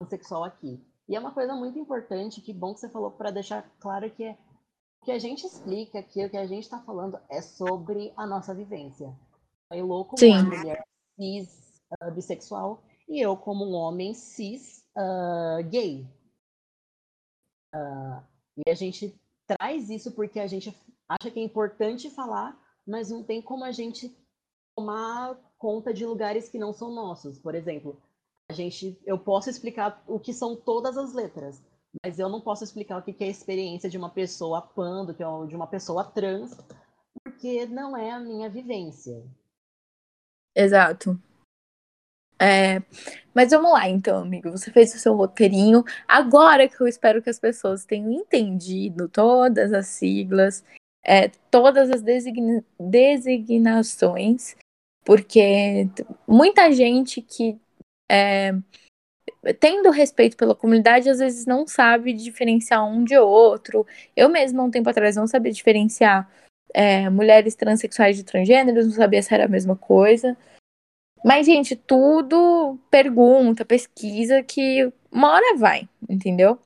[0.10, 0.84] sexual aqui.
[1.08, 4.24] E é uma coisa muito importante, que bom que você falou, para deixar claro que
[4.24, 4.38] é,
[5.02, 8.26] o que a gente explica aqui, o que a gente está falando é sobre a
[8.26, 9.14] nossa vivência.
[9.72, 10.84] Eu, louco, uma mulher
[11.16, 16.08] cis, uh, bissexual, e eu como um homem cis uh, gay.
[17.74, 18.24] Uh,
[18.66, 20.76] e a gente traz isso porque a gente
[21.08, 24.16] acha que é importante falar, mas não tem como a gente
[24.76, 27.40] tomar conta de lugares que não são nossos.
[27.40, 28.02] Por exemplo,
[28.50, 31.62] a gente, eu posso explicar o que são todas as letras,
[32.04, 35.48] mas eu não posso explicar o que é a experiência de uma pessoa pan, é
[35.48, 36.58] de uma pessoa trans,
[37.24, 39.24] porque não é a minha vivência.
[40.56, 41.20] Exato.
[42.46, 42.80] É,
[43.34, 44.52] mas vamos lá, então, amigo.
[44.52, 45.84] Você fez o seu roteirinho.
[46.08, 50.64] Agora que eu espero que as pessoas tenham entendido todas as siglas,
[51.04, 54.56] é, todas as designa designações,
[55.04, 55.90] porque
[56.28, 57.60] muita gente que,
[58.12, 58.54] é,
[59.60, 63.88] tendo respeito pela comunidade, às vezes não sabe diferenciar um de outro.
[64.16, 66.30] Eu mesma, um tempo atrás, não sabia diferenciar
[66.76, 70.38] é, mulheres transexuais de transgêneros, não sabia se era a mesma coisa.
[71.24, 76.60] Mas, gente, tudo pergunta, pesquisa que uma hora vai, entendeu?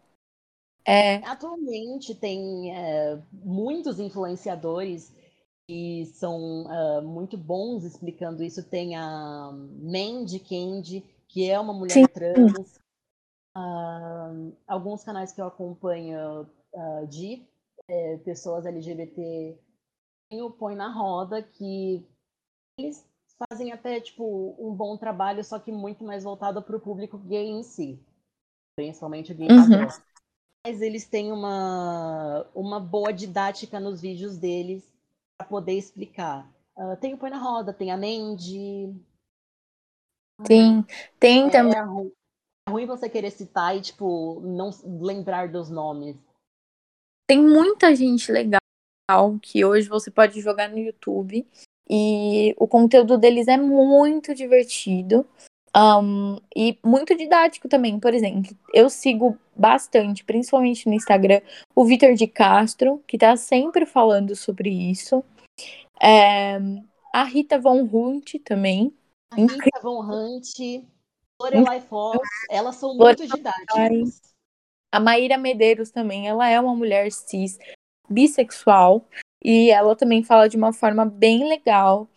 [0.85, 1.17] É...
[1.17, 5.13] Atualmente tem é, muitos influenciadores
[5.67, 8.67] que são uh, muito bons explicando isso.
[8.67, 12.05] Tem a Mandy Candy, que é uma mulher Sim.
[12.07, 12.79] trans.
[13.55, 17.47] Uh, alguns canais que eu acompanho uh, de
[17.87, 19.59] é, pessoas LGBT
[20.33, 22.05] o Põe na Roda, que
[22.77, 23.03] eles
[23.47, 27.47] fazem até tipo um bom trabalho, só que muito mais voltado para o público gay
[27.47, 27.99] em si,
[28.75, 29.61] principalmente o gay uhum.
[29.61, 29.87] padrão.
[30.65, 34.83] Mas eles têm uma, uma boa didática nos vídeos deles
[35.37, 36.49] para poder explicar.
[36.75, 38.93] Uh, tem o Põe na Roda, tem a Mandy.
[40.45, 40.85] Sim,
[41.17, 41.77] tem é, também.
[41.77, 42.11] É ruim,
[42.67, 44.69] é ruim você querer citar e, tipo, não
[45.01, 46.17] lembrar dos nomes.
[47.25, 48.59] Tem muita gente legal
[49.41, 51.47] que hoje você pode jogar no YouTube.
[51.89, 55.25] E o conteúdo deles é muito divertido.
[55.75, 61.41] Um, e muito didático também, por exemplo, eu sigo bastante, principalmente no Instagram,
[61.75, 65.23] o Vitor de Castro, que tá sempre falando sobre isso.
[66.01, 66.57] É,
[67.13, 68.93] a Rita Von Hunt também.
[69.31, 70.47] A Rita Von Hunt,
[71.41, 74.21] Lorelai Fox, elas são muito didáticas.
[74.91, 77.59] A Maíra Medeiros também, ela é uma mulher cis,
[78.09, 79.05] bissexual,
[79.43, 82.07] e ela também fala de uma forma bem legal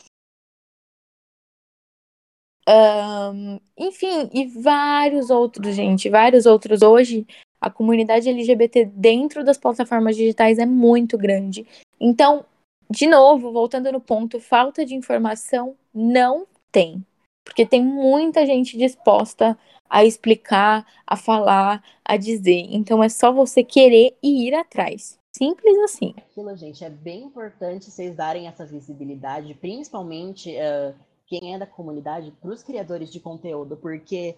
[2.68, 6.82] um, enfim, e vários outros, gente, vários outros.
[6.82, 7.26] Hoje,
[7.60, 11.66] a comunidade LGBT dentro das plataformas digitais é muito grande.
[12.00, 12.44] Então,
[12.90, 17.04] de novo, voltando no ponto, falta de informação não tem.
[17.44, 19.58] Porque tem muita gente disposta
[19.90, 22.68] a explicar, a falar, a dizer.
[22.70, 25.18] Então é só você querer e ir atrás.
[25.34, 26.14] Simples assim.
[26.18, 30.94] Aquilo, gente, é bem importante vocês darem essa visibilidade, principalmente uh,
[31.26, 34.36] quem é da comunidade, para os criadores de conteúdo, porque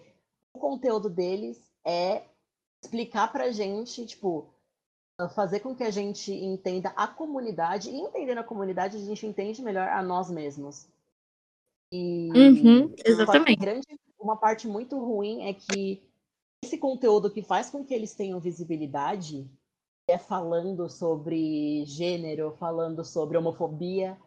[0.55, 2.23] o conteúdo deles é
[2.81, 4.47] explicar para a gente, tipo,
[5.33, 9.61] fazer com que a gente entenda a comunidade, e entendendo a comunidade, a gente entende
[9.61, 10.87] melhor a nós mesmos.
[11.91, 13.59] E uhum, exatamente.
[13.59, 13.85] Grande,
[14.19, 16.01] uma parte muito ruim é que
[16.63, 19.47] esse conteúdo que faz com que eles tenham visibilidade
[20.07, 24.17] é falando sobre gênero, falando sobre homofobia,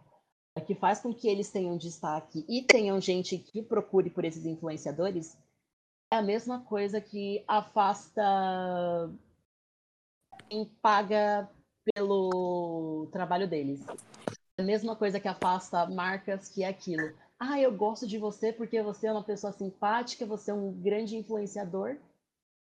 [0.67, 5.37] que faz com que eles tenham destaque e tenham gente que procure por esses influenciadores,
[6.13, 8.23] é a mesma coisa que afasta
[10.49, 11.49] quem paga
[11.95, 13.85] pelo trabalho deles.
[14.57, 17.15] É a mesma coisa que afasta marcas que é aquilo.
[17.39, 21.17] Ah, eu gosto de você porque você é uma pessoa simpática, você é um grande
[21.17, 21.97] influenciador.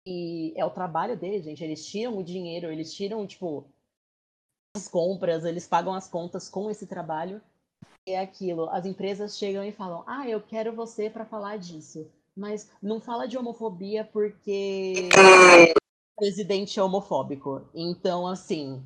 [0.06, 1.64] E é o trabalho deles, gente.
[1.64, 3.66] Eles tiram o dinheiro, eles tiram, tipo,
[4.76, 7.42] as compras, eles pagam as contas com esse trabalho
[8.06, 8.70] é aquilo.
[8.70, 12.10] As empresas chegam e falam: "Ah, eu quero você para falar disso".
[12.36, 17.70] Mas não fala de homofobia porque o presidente é homofóbico.
[17.74, 18.84] Então, assim,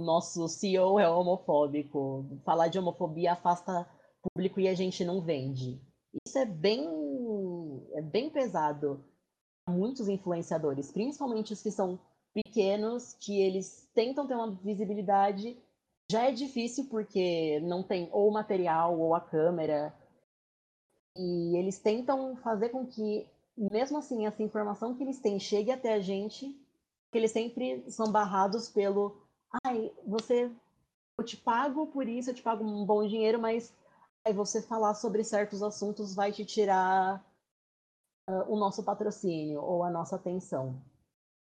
[0.00, 2.26] nosso CEO é homofóbico.
[2.44, 3.88] Falar de homofobia afasta
[4.22, 5.80] público e a gente não vende.
[6.26, 6.88] Isso é bem
[7.92, 9.04] é bem pesado
[9.68, 11.98] muitos influenciadores, principalmente os que são
[12.32, 15.56] pequenos, que eles tentam ter uma visibilidade
[16.10, 19.92] já é difícil porque não tem ou o material ou a câmera.
[21.16, 23.26] E eles tentam fazer com que,
[23.56, 26.48] mesmo assim, essa informação que eles têm chegue até a gente,
[27.10, 29.16] que eles sempre são barrados pelo
[29.64, 30.50] ai, você
[31.18, 33.74] eu te pago por isso, eu te pago um bom dinheiro, mas
[34.24, 37.24] aí você falar sobre certos assuntos vai te tirar
[38.28, 40.80] uh, o nosso patrocínio ou a nossa atenção.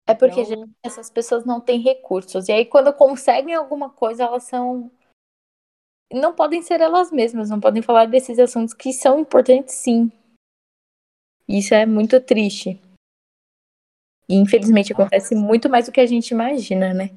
[0.07, 0.69] É porque então...
[0.83, 2.47] essas pessoas não têm recursos.
[2.47, 4.91] E aí, quando conseguem alguma coisa, elas são.
[6.13, 10.11] Não podem ser elas mesmas, não podem falar desses assuntos que são importantes, sim.
[11.47, 12.79] Isso é muito triste.
[14.29, 17.09] E infelizmente acontece muito mais do que a gente imagina, né?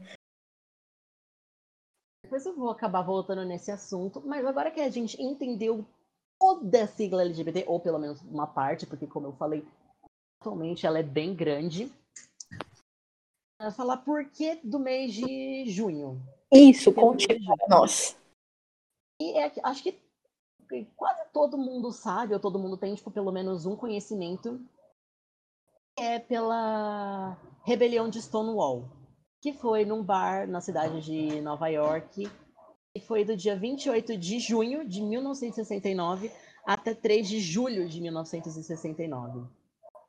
[2.23, 5.87] Depois eu vou acabar voltando nesse assunto, mas agora que a gente entendeu
[6.39, 9.67] toda a sigla LGBT, ou pelo menos uma parte, porque como eu falei,
[10.41, 11.93] atualmente ela é bem grande
[13.75, 16.23] falar por que do mês de junho.
[16.53, 18.17] Isso, conte para nós.
[19.21, 20.01] E é, acho que
[20.97, 24.61] quase todo mundo sabe, ou todo mundo tem, tipo, pelo menos um conhecimento,
[25.99, 28.89] é pela rebelião de Stonewall,
[29.41, 32.31] que foi num bar na cidade de Nova York,
[33.01, 36.31] foi do dia 28 de junho de 1969
[36.67, 39.41] até 3 de julho de 1969.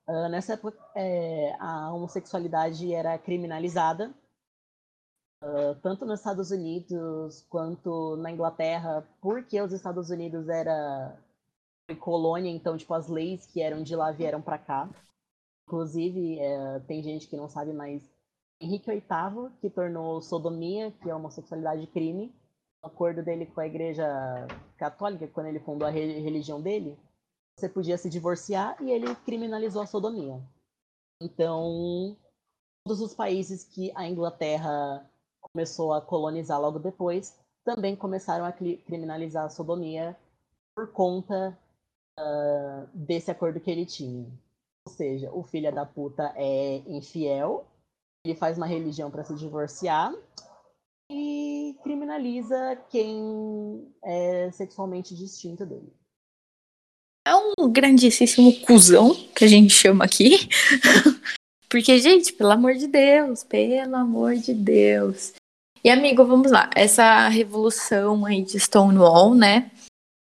[0.08, 4.14] Uh, nessa época, é, a homossexualidade era criminalizada
[5.44, 11.18] uh, tanto nos Estados Unidos quanto na Inglaterra, porque os Estados Unidos era
[12.00, 14.90] colônia, então tipo as leis que eram de lá vieram para cá.
[15.68, 18.02] Inclusive, é, tem gente que não sabe, mas
[18.60, 22.34] Henrique VIII, que tornou sodomia, que é homossexualidade, crime,
[22.82, 24.06] acordo dele com a Igreja
[24.78, 26.98] Católica, quando ele fundou a religião dele,
[27.58, 30.42] você podia se divorciar e ele criminalizou a sodomia.
[31.22, 32.16] Então,
[32.86, 35.06] todos os países que a Inglaterra
[35.42, 40.18] começou a colonizar logo depois também começaram a criminalizar a sodomia
[40.76, 41.58] por conta
[42.18, 44.26] uh, desse acordo que ele tinha.
[44.88, 47.66] Ou seja, o filho da puta é infiel,
[48.26, 50.14] ele faz uma religião para se divorciar
[52.20, 55.92] criminaliza quem é sexualmente distinto dele.
[57.26, 60.50] É um grandíssimo cuzão que a gente chama aqui.
[61.70, 65.34] Porque, gente, pelo amor de Deus, pelo amor de Deus.
[65.84, 66.70] E, amigo, vamos lá.
[66.76, 69.72] Essa revolução aí de Stonewall, né?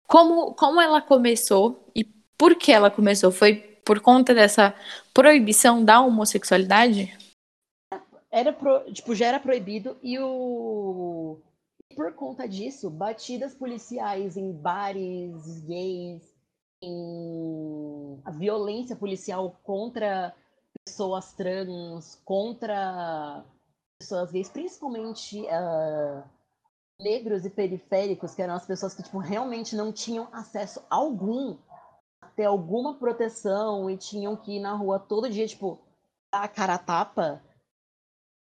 [0.06, 2.04] Como, como ela começou e
[2.36, 3.30] por que ela começou?
[3.30, 4.74] Foi por conta dessa
[5.14, 7.16] proibição da homossexualidade?
[8.30, 11.38] Era pro, tipo, já era proibido e o
[11.94, 16.22] por conta disso, batidas policiais em bares gays,
[16.82, 20.34] em a violência policial contra
[20.84, 23.44] pessoas trans, contra
[23.98, 26.22] pessoas gays, principalmente uh,
[27.00, 31.56] negros e periféricos, que eram as pessoas que tipo, realmente não tinham acesso algum
[32.20, 35.80] a ter alguma proteção e tinham que ir na rua todo dia, tipo,
[36.32, 37.42] dar a cara a tapa.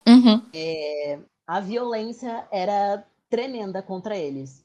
[0.06, 0.48] Uhum.
[0.54, 4.64] É, a violência era tremenda contra eles.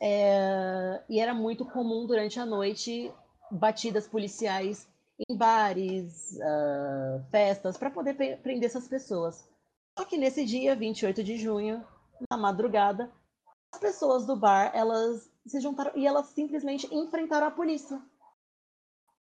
[0.00, 3.12] É, e era muito comum durante a noite
[3.50, 4.88] batidas policiais
[5.28, 9.48] em bares, uh, festas, para poder prender essas pessoas.
[9.98, 11.84] Só que nesse dia, 28 de junho,
[12.30, 13.10] na madrugada,
[13.72, 18.00] as pessoas do bar, elas se juntaram e elas simplesmente enfrentaram a polícia.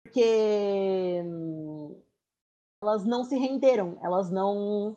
[0.02, 2.00] Porque hum,
[2.82, 4.96] elas não se renderam, elas não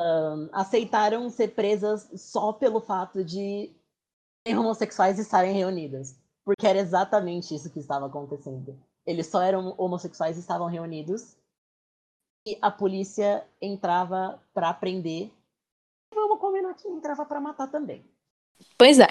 [0.00, 3.70] um, aceitaram ser presas só pelo fato de
[4.48, 6.16] homossexuais estarem reunidas.
[6.44, 8.76] Porque era exatamente isso que estava acontecendo.
[9.06, 11.36] Eles só eram homossexuais e estavam reunidos
[12.46, 15.30] e a polícia entrava para prender.
[16.14, 18.04] Vamos combinar que entrava para matar também.
[18.78, 19.08] Pois é.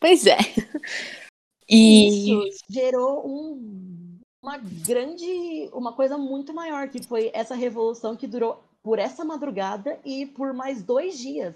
[0.00, 0.36] Pois é.
[1.70, 8.26] E isso gerou um, uma grande, uma coisa muito maior, que foi essa revolução que
[8.26, 11.54] durou por essa madrugada e por mais dois dias,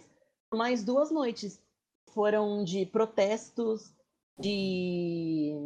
[0.50, 1.58] por mais duas noites.
[2.10, 3.90] Foram de protestos,
[4.38, 5.56] de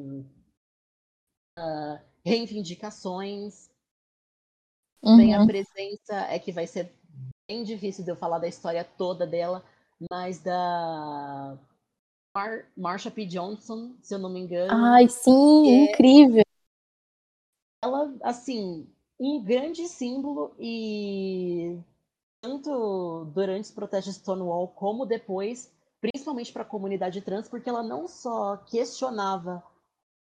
[1.59, 3.69] uh, reivindicações,
[5.03, 5.17] Uhum.
[5.19, 6.93] Bem, a presença é que vai ser
[7.47, 9.65] bem difícil de eu falar da história toda dela,
[10.11, 11.57] mas da
[12.35, 13.25] Mar Marsha P.
[13.27, 14.73] Johnson, se eu não me engano.
[14.73, 15.93] Ai, sim, é...
[15.93, 16.43] incrível.
[17.85, 21.79] Ela, assim, um grande símbolo e
[22.41, 27.83] tanto durante os protestos de Stonewall como depois, principalmente para a comunidade trans, porque ela
[27.83, 29.63] não só questionava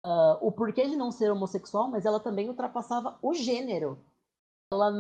[0.06, 4.00] uh, o porquê de não ser homossexual, mas ela também ultrapassava o gênero
[4.72, 4.92] ela,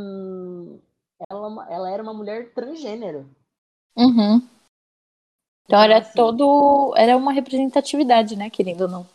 [1.29, 3.29] ela, ela era uma mulher transgênero.
[3.97, 4.37] Uhum.
[4.37, 4.49] Então,
[5.65, 6.93] então era assim, todo.
[6.95, 9.07] Era uma representatividade, né, querendo ou não.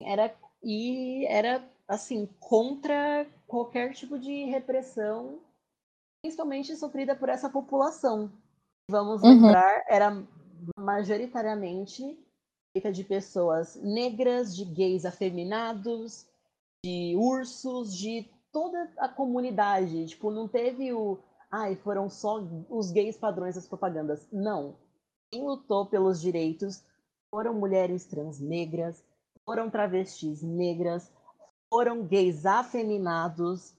[0.00, 0.34] Era.
[0.62, 5.40] E era, assim, contra qualquer tipo de repressão,
[6.22, 8.32] principalmente sofrida por essa população.
[8.90, 9.28] Vamos uhum.
[9.28, 10.26] lembrar, era
[10.78, 12.18] majoritariamente
[12.72, 16.26] feita de pessoas negras, de gays afeminados,
[16.82, 20.06] de ursos, de toda a comunidade.
[20.06, 21.18] Tipo, não teve o.
[21.50, 24.26] Ai, foram só os gays padrões das propagandas.
[24.32, 24.76] Não.
[25.30, 26.82] Quem lutou pelos direitos
[27.30, 29.04] foram mulheres trans negras,
[29.44, 31.12] foram travestis negras,
[31.72, 33.74] foram gays afeminados.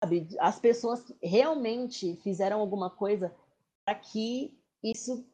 [0.00, 0.28] Sabe?
[0.38, 3.34] As pessoas que realmente fizeram alguma coisa
[3.84, 5.26] para que isso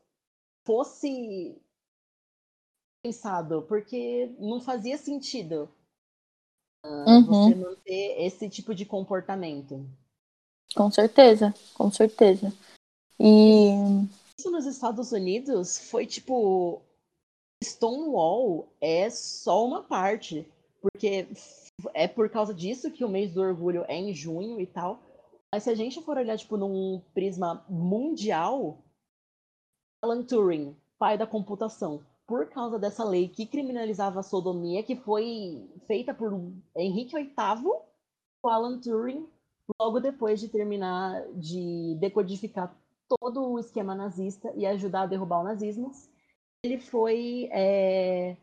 [0.67, 1.61] fosse
[3.05, 5.69] pensado, porque não fazia sentido
[6.87, 7.25] uhum.
[7.27, 9.87] você manter esse tipo de comportamento.
[10.75, 12.51] Com certeza, com certeza.
[13.21, 13.69] E
[14.39, 16.81] isso nos Estados Unidos foi tipo
[17.63, 20.51] Stonewall é só uma parte,
[20.83, 21.29] porque
[21.95, 25.01] é por causa disso que o mês do orgulho é em junho e tal.
[25.51, 28.79] Mas se a gente for olhar tipo num prisma mundial,
[30.03, 35.71] Alan Turing, pai da computação, por causa dessa lei que criminalizava a sodomia, que foi
[35.87, 36.33] feita por
[36.75, 37.33] Henrique VIII,
[38.43, 39.29] o Alan Turing
[39.81, 42.75] logo depois de terminar de decodificar
[43.09, 45.93] todo o esquema nazista e ajudar a derrubar o nazismo,
[46.65, 48.37] ele foi é,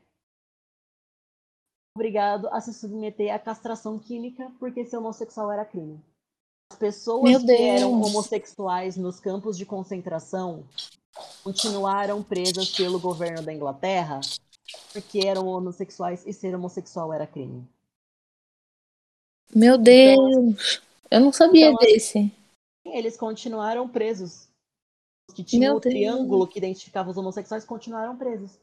[2.00, 6.00] obrigado a se submeter à castração química porque ser homossexual era crime.
[6.72, 10.64] As pessoas que eram homossexuais nos campos de concentração
[11.44, 14.22] continuaram presas pelo governo da Inglaterra
[14.94, 17.68] porque eram homossexuais e ser homossexual era crime.
[19.54, 20.82] Meu então, Deus!
[21.06, 22.32] Então, eu não sabia então, desse.
[22.86, 24.48] Eles continuaram presos.
[25.28, 25.94] Os que tinham Meu o Deus.
[25.94, 28.58] triângulo que identificava os homossexuais continuaram presos.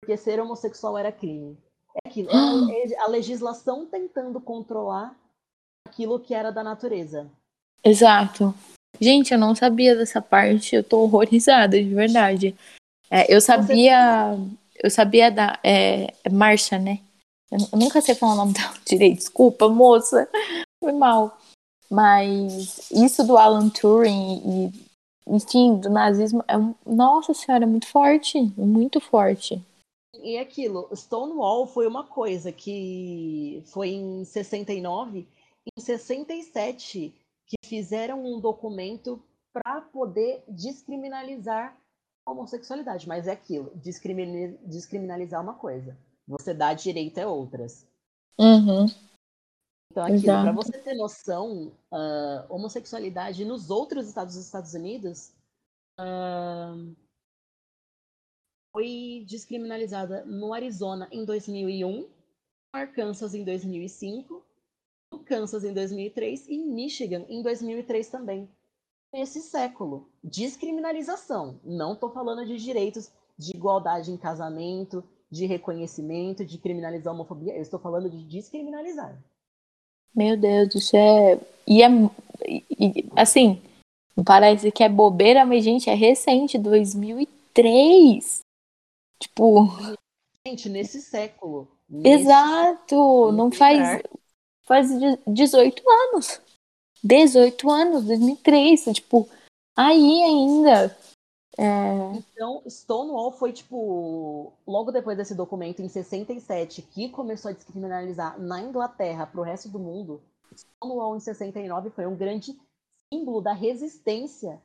[0.00, 1.58] Porque ser homossexual era crime.
[1.94, 2.28] É aquilo.
[2.30, 5.14] É a legislação tentando controlar
[5.86, 7.30] aquilo que era da natureza.
[7.82, 8.54] Exato.
[9.00, 10.76] Gente, eu não sabia dessa parte.
[10.76, 12.54] Eu tô horrorizada, de verdade.
[13.10, 14.36] É, eu sabia.
[14.82, 15.58] Eu sabia da.
[15.64, 17.00] É, Marcha, né?
[17.50, 19.18] Eu, eu nunca sei falar o nome dela direito.
[19.18, 20.28] Desculpa, moça.
[20.82, 21.38] Foi mal.
[21.90, 24.88] Mas isso do Alan Turing e
[25.28, 26.54] enfim, do nazismo é
[26.86, 29.62] nossa senhora, é muito forte, muito forte.
[30.22, 35.28] E aquilo, Stonewall foi uma coisa que foi em 69,
[35.66, 37.14] em 67
[37.46, 41.76] que fizeram um documento para poder descriminalizar
[42.26, 45.96] a homossexualidade, mas é aquilo, descriminalizar uma coisa,
[46.26, 47.86] você dá direito a outras.
[48.38, 48.86] Uhum.
[49.90, 55.32] Então, aquilo, para você ter noção, uh, homossexualidade nos outros estados dos Estados Unidos
[55.98, 56.94] uh,
[58.72, 62.08] foi descriminalizada no Arizona em 2001, no
[62.72, 64.44] Arkansas em 2005,
[65.12, 68.48] no Kansas em 2003 e Michigan em 2003 também.
[69.12, 71.58] Nesse século, descriminalização.
[71.64, 77.54] Não estou falando de direitos de igualdade em casamento, de reconhecimento, de criminalizar a homofobia.
[77.54, 79.18] Eu estou falando de descriminalizar.
[80.14, 81.40] Meu Deus, isso é.
[81.66, 81.88] E é.
[82.46, 83.62] E, assim,
[84.24, 88.40] parece que é bobeira, mas, gente, é recente, 2003.
[89.18, 89.68] Tipo.
[90.46, 91.68] Gente, nesse século.
[91.88, 93.32] Nesse Exato!
[93.32, 94.02] Não faz.
[94.62, 94.88] Faz
[95.26, 96.40] 18 anos.
[97.02, 98.84] 18 anos, 2003.
[98.94, 99.28] Tipo,
[99.76, 100.96] aí ainda.
[101.58, 102.12] É...
[102.32, 108.60] Então, Stonewall foi, tipo, logo depois desse documento, em 67, que começou a descriminalizar na
[108.60, 110.22] Inglaterra para o resto do mundo.
[110.54, 112.56] Stonewall, em 69, foi um grande
[113.12, 114.62] símbolo da resistência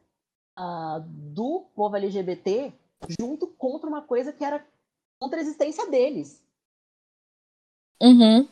[0.57, 2.71] uh, do povo LGBT
[3.19, 4.65] junto contra uma coisa que era
[5.19, 6.43] contra a existência deles.
[8.01, 8.47] Uhum.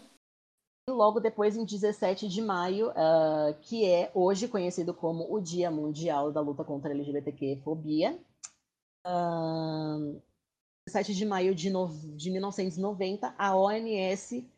[0.88, 5.70] E logo depois, em 17 de maio, uh, que é hoje conhecido como o Dia
[5.70, 8.18] Mundial da Luta contra a LGBTQ-fobia,
[9.06, 10.22] uh,
[10.88, 14.50] 17 de maio de, no, de 1990, a OMS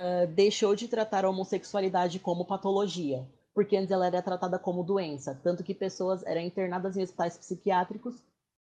[0.00, 5.38] uh, deixou de tratar a homossexualidade como patologia, porque antes ela era tratada como doença,
[5.42, 8.16] tanto que pessoas eram internadas em hospitais psiquiátricos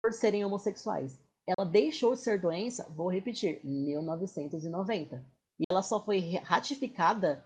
[0.04, 1.18] por serem homossexuais.
[1.46, 5.24] Ela deixou de ser doença, vou repetir, 1990.
[5.58, 7.42] E ela só foi ratificada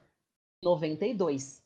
[0.60, 1.62] em 92.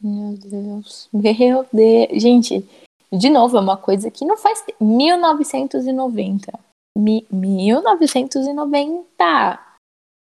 [0.00, 1.08] Meu Deus.
[1.12, 2.20] Meu Deus.
[2.20, 2.68] Gente,
[3.12, 4.64] de novo, é uma coisa que não faz.
[4.80, 6.58] 1990.
[6.96, 7.24] Mi...
[7.30, 9.78] 1990.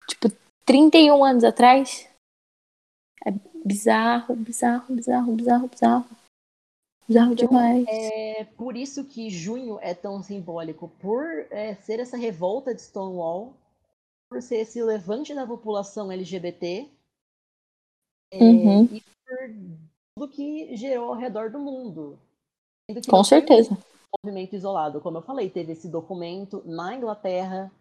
[0.08, 0.30] Tipo,
[0.66, 2.06] 31 anos atrás.
[3.24, 3.30] É
[3.64, 6.19] bizarro, bizarro, bizarro, bizarro, bizarro.
[7.10, 7.86] Bizarro então, demais.
[7.88, 10.88] É por isso que junho é tão simbólico.
[11.00, 13.52] Por é, ser essa revolta de Stonewall,
[14.28, 16.88] por ser esse levante da população LGBT.
[18.32, 18.84] É, uhum.
[18.84, 19.38] E por
[20.14, 22.16] tudo que gerou ao redor do mundo.
[23.08, 23.72] Com certeza.
[23.74, 27.72] Um movimento isolado, como eu falei, teve esse documento na Inglaterra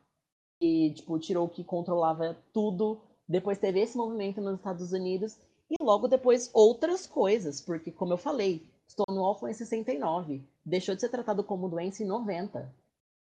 [0.60, 3.00] que tipo tirou o que controlava tudo.
[3.28, 5.38] Depois teve esse movimento nos Estados Unidos
[5.70, 11.02] e logo depois outras coisas, porque como eu falei, Stonewall foi em 69, deixou de
[11.02, 12.74] ser tratado como doença em 90.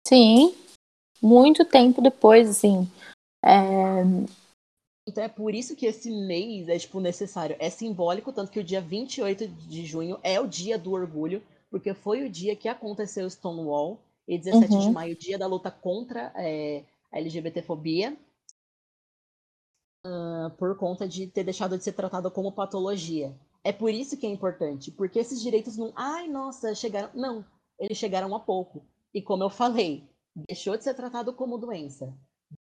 [0.06, 0.54] Sim,
[1.22, 2.90] muito tempo depois, assim.
[3.44, 4.02] É...
[5.06, 8.64] Então é por isso que esse mês é tipo necessário, é simbólico, tanto que o
[8.64, 13.28] dia 28 de junho é o dia do orgulho, porque foi o dia que aconteceu
[13.28, 14.80] Stonewall, e 17 uhum.
[14.80, 18.16] de maio, dia da luta contra é, a LGBTfobia,
[20.06, 23.34] uh, por conta de ter deixado de ser tratado como patologia.
[23.64, 25.92] É por isso que é importante, porque esses direitos não.
[25.94, 27.10] Ai, nossa, chegaram.
[27.14, 27.44] Não,
[27.78, 28.84] eles chegaram há pouco.
[29.14, 30.04] E como eu falei,
[30.48, 32.12] deixou de ser tratado como doença.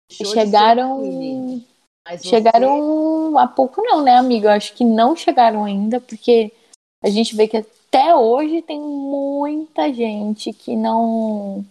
[0.10, 1.04] Chegaram.
[2.22, 3.40] Chegaram você...
[3.40, 4.46] há pouco, não, né, amigo?
[4.46, 6.52] Eu acho que não chegaram ainda, porque
[7.04, 11.66] a gente vê que até hoje tem muita gente que não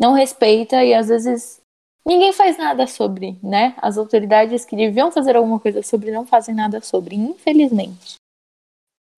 [0.00, 1.60] não respeita e às vezes
[2.06, 3.74] ninguém faz nada sobre, né?
[3.78, 8.17] As autoridades que deviam fazer alguma coisa sobre não fazem nada sobre, infelizmente.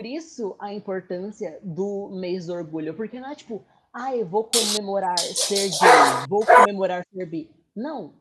[0.00, 4.44] Por isso a importância do mês do orgulho, porque não é tipo, ah, eu vou
[4.44, 7.50] comemorar ser gay, vou comemorar ser bi.
[7.76, 8.14] Não,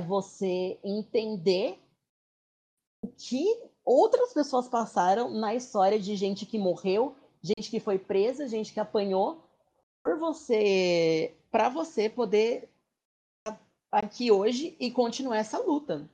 [0.00, 1.76] é você entender
[3.02, 3.44] o que
[3.84, 8.78] outras pessoas passaram na história de gente que morreu, gente que foi presa, gente que
[8.78, 9.42] apanhou,
[10.04, 12.68] por você, para você poder
[13.90, 16.08] aqui hoje e continuar essa luta.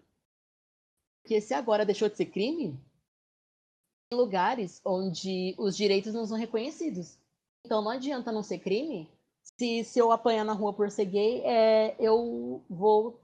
[1.21, 2.81] Porque se agora deixou de ser crime,
[4.13, 7.17] lugares onde os direitos não são reconhecidos.
[7.65, 9.09] Então não adianta não ser crime.
[9.43, 13.21] Se, se eu apanhar na rua por ser gay, é, eu vou,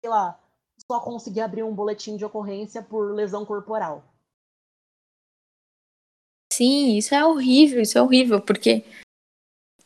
[0.00, 0.38] sei lá,
[0.86, 4.04] só conseguir abrir um boletim de ocorrência por lesão corporal.
[6.52, 8.84] Sim, isso é horrível, isso é horrível, porque,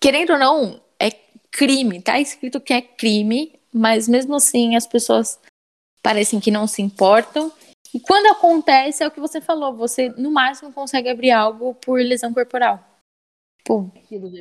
[0.00, 1.10] querendo ou não, é
[1.50, 5.40] crime, tá escrito que é crime, mas mesmo assim as pessoas
[6.02, 7.52] parecem que não se importam.
[7.92, 12.00] E quando acontece, é o que você falou, você no máximo consegue abrir algo por
[12.00, 12.78] lesão corporal.
[13.64, 13.90] Pô.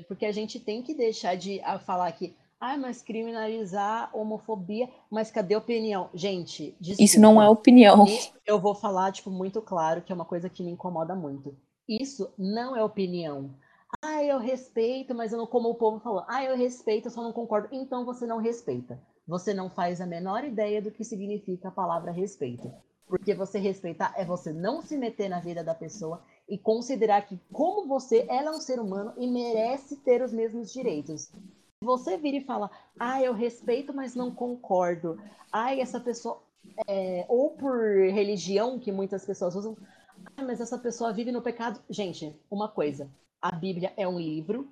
[0.07, 5.55] Porque a gente tem que deixar de falar que, ah, mas criminalizar homofobia, mas cadê
[5.55, 6.09] a opinião?
[6.13, 8.05] Gente, desculpa, isso não é opinião.
[8.45, 11.57] Eu vou falar, tipo, muito claro, que é uma coisa que me incomoda muito.
[11.87, 13.55] Isso não é opinião.
[14.03, 17.23] Ah, eu respeito, mas eu não, como o povo falou, ah, eu respeito, eu só
[17.23, 17.67] não concordo.
[17.71, 22.11] Então você não respeita você não faz a menor ideia do que significa a palavra
[22.11, 22.73] respeito.
[23.09, 27.39] Porque você respeitar é você não se meter na vida da pessoa e considerar que,
[27.51, 31.23] como você, ela é um ser humano e merece ter os mesmos direitos.
[31.23, 35.19] Se você vira e fala, ah, eu respeito, mas não concordo.
[35.51, 36.41] Ah, essa pessoa.
[36.87, 37.25] É...
[37.27, 37.79] ou por
[38.11, 39.75] religião, que muitas pessoas usam,
[40.37, 41.81] ah, mas essa pessoa vive no pecado.
[41.89, 43.09] Gente, uma coisa:
[43.41, 44.69] a Bíblia é um livro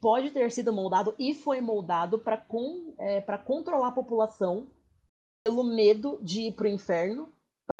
[0.00, 4.68] pode ter sido moldado e foi moldado para com, é, controlar a população
[5.44, 7.32] pelo medo de ir para o inferno,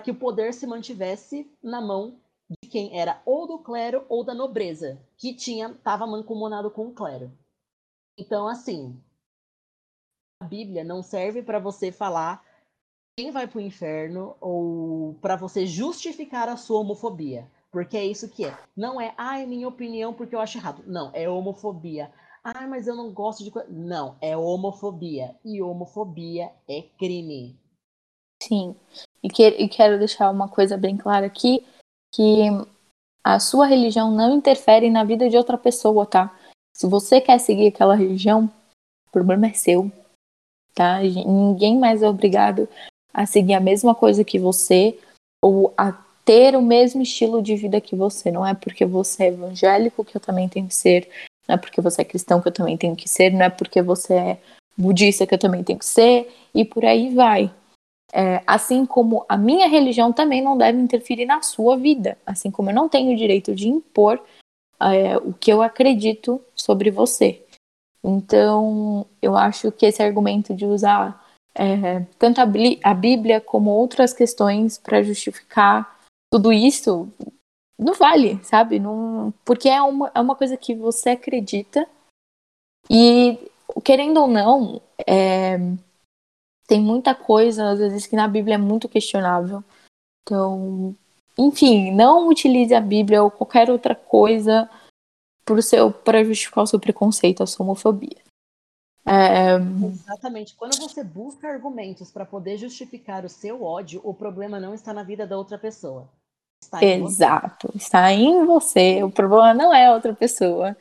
[0.07, 4.33] que o poder se mantivesse na mão de quem era ou do clero ou da
[4.33, 7.37] nobreza, que tinha estava mancomunado com o clero.
[8.17, 8.97] Então, assim,
[10.41, 12.41] a Bíblia não serve para você falar
[13.19, 17.51] quem vai para o inferno ou para você justificar a sua homofobia.
[17.73, 18.57] Porque é isso que é.
[18.77, 20.85] Não é, ah, é minha opinião porque eu acho errado.
[20.87, 22.13] Não, é homofobia.
[22.45, 23.53] Ah, mas eu não gosto de.
[23.69, 25.37] Não, é homofobia.
[25.45, 27.59] E homofobia é crime.
[28.41, 28.77] Sim.
[29.23, 31.65] E, que, e quero deixar uma coisa bem clara aqui:
[32.15, 32.43] que
[33.25, 36.35] a sua religião não interfere na vida de outra pessoa, tá?
[36.77, 38.51] Se você quer seguir aquela religião,
[39.09, 39.91] o problema é seu,
[40.75, 41.01] tá?
[41.01, 42.69] Ninguém mais é obrigado
[43.13, 44.99] a seguir a mesma coisa que você
[45.43, 45.93] ou a
[46.25, 48.31] ter o mesmo estilo de vida que você.
[48.31, 51.09] Não é porque você é evangélico que eu também tenho que ser,
[51.49, 53.81] não é porque você é cristão que eu também tenho que ser, não é porque
[53.81, 54.39] você é
[54.77, 57.51] budista que eu também tenho que ser, e por aí vai.
[58.13, 62.71] É, assim como a minha religião também não deve interferir na sua vida, assim como
[62.71, 64.23] eu não tenho o direito de impor
[64.81, 67.45] é, o que eu acredito sobre você.
[68.03, 74.79] Então, eu acho que esse argumento de usar é, tanto a, Bíblia como outras questões
[74.79, 75.99] para justificar
[76.31, 77.09] tudo isso
[77.79, 78.79] não vale, sabe?
[78.79, 81.87] Não, porque é uma, é uma coisa que você acredita
[82.91, 83.39] e,
[83.83, 85.59] querendo ou não, é,
[86.67, 89.63] tem muita coisa, às vezes, que na Bíblia é muito questionável.
[90.23, 90.95] Então,
[91.39, 94.69] enfim, não utilize a Bíblia ou qualquer outra coisa
[96.05, 98.17] para justificar o seu preconceito, a sua homofobia.
[99.07, 99.55] É...
[99.55, 100.57] Exatamente.
[100.57, 105.05] Quando você busca argumentos para poder justificar o seu ódio, o problema não está na
[105.05, 106.09] vida da outra pessoa.
[106.61, 107.69] Está Exato.
[107.69, 107.79] Você.
[107.79, 109.05] Está em você.
[109.05, 110.77] O problema não é outra pessoa.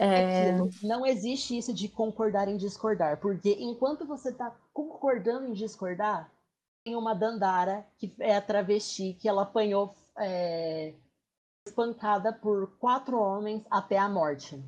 [0.00, 0.52] É...
[0.82, 6.30] Não existe isso de concordar em discordar, porque enquanto você está concordando em discordar,
[6.84, 10.94] tem uma Dandara, que é a travesti, que ela apanhou é,
[11.66, 14.62] espancada por quatro homens até a morte.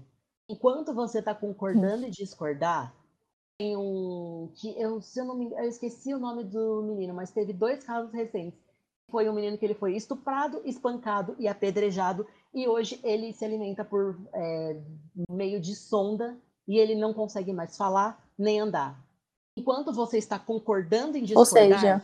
[0.48, 2.92] Enquanto você está concordando e discordar,
[3.56, 7.30] tem um que eu, se eu não me, eu esqueci o nome do menino, mas
[7.30, 8.58] teve dois casos recentes.
[9.08, 13.84] Foi um menino que ele foi estuprado, espancado e apedrejado, e hoje ele se alimenta
[13.84, 14.80] por é,
[15.28, 16.36] meio de sonda
[16.66, 18.98] e ele não consegue mais falar nem andar.
[19.57, 22.03] Enquanto você está concordando em discordar, Ou seja,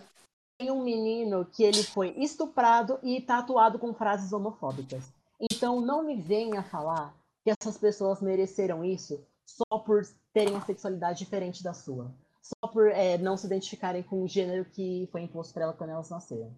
[0.59, 5.05] tem um menino que ele foi estuprado e tatuado com frases homofóbicas.
[5.41, 11.19] Então não me venha falar que essas pessoas mereceram isso só por terem a sexualidade
[11.19, 12.11] diferente da sua.
[12.43, 15.91] Só por é, não se identificarem com o gênero que foi imposto para elas quando
[15.91, 16.53] elas nasceram.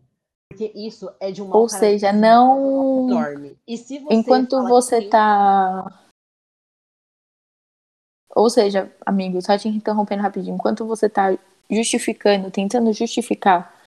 [0.48, 3.58] Porque isso é de uma Ou seja, não enorme.
[3.66, 5.08] E se você Enquanto você que...
[5.08, 6.08] tá
[8.34, 11.38] Ou seja, amigo, só te interrompendo rapidinho, enquanto você tá
[11.70, 13.78] justificando, tentando justificar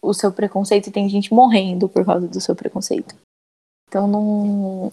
[0.00, 3.16] o seu preconceito tem gente morrendo por causa do seu preconceito.
[3.88, 4.90] Então não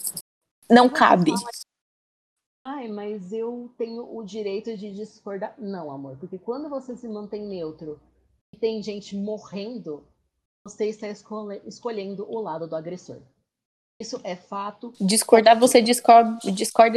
[0.69, 1.31] não cabe.
[2.63, 5.53] Ai, mas eu tenho o direito de discordar.
[5.59, 7.99] Não, amor, porque quando você se mantém neutro
[8.53, 10.03] e tem gente morrendo,
[10.65, 13.21] você está escolhendo o lado do agressor.
[14.01, 14.93] Isso é fato.
[14.99, 16.39] Discordar, você discorda,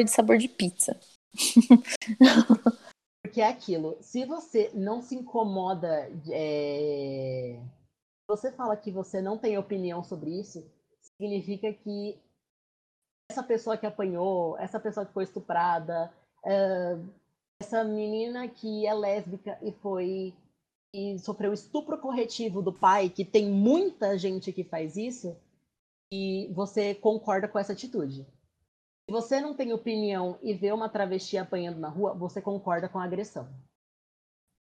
[0.02, 0.98] de sabor de pizza.
[3.22, 3.98] Porque é aquilo.
[4.00, 6.10] Se você não se incomoda.
[6.30, 7.60] É...
[8.28, 10.62] Você fala que você não tem opinião sobre isso,
[11.00, 12.18] significa que
[13.30, 16.12] essa pessoa que apanhou, essa pessoa que foi estuprada,
[17.58, 20.34] essa menina que é lésbica e foi
[20.94, 25.36] e sofreu estupro corretivo do pai, que tem muita gente que faz isso,
[26.12, 28.24] e você concorda com essa atitude.
[28.24, 32.98] Se você não tem opinião e vê uma travesti apanhando na rua, você concorda com
[32.98, 33.48] a agressão.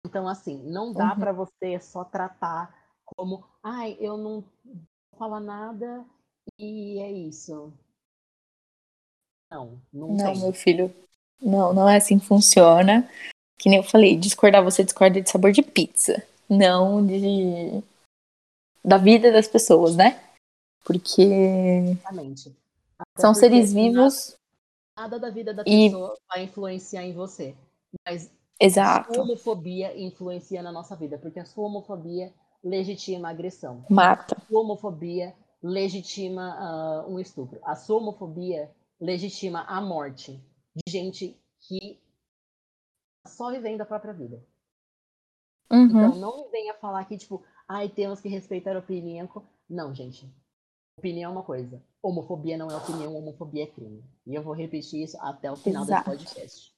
[0.05, 1.19] Então, assim, não dá uhum.
[1.19, 2.73] para você só tratar
[3.05, 6.05] como, ai, eu não vou falar nada
[6.57, 7.73] e é isso.
[9.51, 10.41] Não, não, não tem.
[10.41, 10.95] meu filho.
[11.41, 13.09] Não, não é assim que funciona.
[13.59, 17.83] Que nem eu falei, discordar você discorda de sabor de pizza, não de
[18.83, 20.19] da vida das pessoas, né?
[20.85, 22.55] Porque Exatamente.
[22.97, 24.37] Até são seres vivos.
[24.97, 25.89] Nada, da vida da e...
[25.89, 27.53] pessoa vai influenciar em você.
[28.07, 29.11] Mas Exato.
[29.11, 32.33] a sua homofobia influencia na nossa vida, porque a sua homofobia
[32.63, 33.85] legitima a agressão.
[33.89, 34.37] Mata.
[34.37, 37.59] A sua homofobia legitima uh, um estupro.
[37.63, 40.41] A sua homofobia legitima a morte
[40.75, 41.37] de gente
[41.67, 41.99] que
[43.27, 44.43] só vivendo a própria vida.
[45.71, 45.85] Uhum.
[45.85, 49.29] Então não me venha falar que, tipo, ai, temos que respeitar a opinião.
[49.69, 50.27] Não, gente.
[50.97, 51.81] Opinião é uma coisa.
[52.01, 54.03] Homofobia não é opinião, homofobia é crime.
[54.25, 56.73] E eu vou repetir isso até o final desse podcast.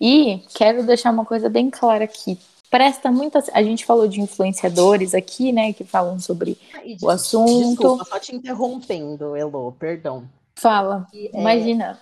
[0.00, 2.38] E quero deixar uma coisa bem clara aqui.
[2.70, 3.42] Presta muita.
[3.52, 5.72] A gente falou de influenciadores aqui, né?
[5.72, 7.76] Que falam sobre ah, o assunto.
[7.76, 10.28] Desculpa, só te interrompendo, Elo, perdão.
[10.54, 11.98] Fala, e, é, imagina.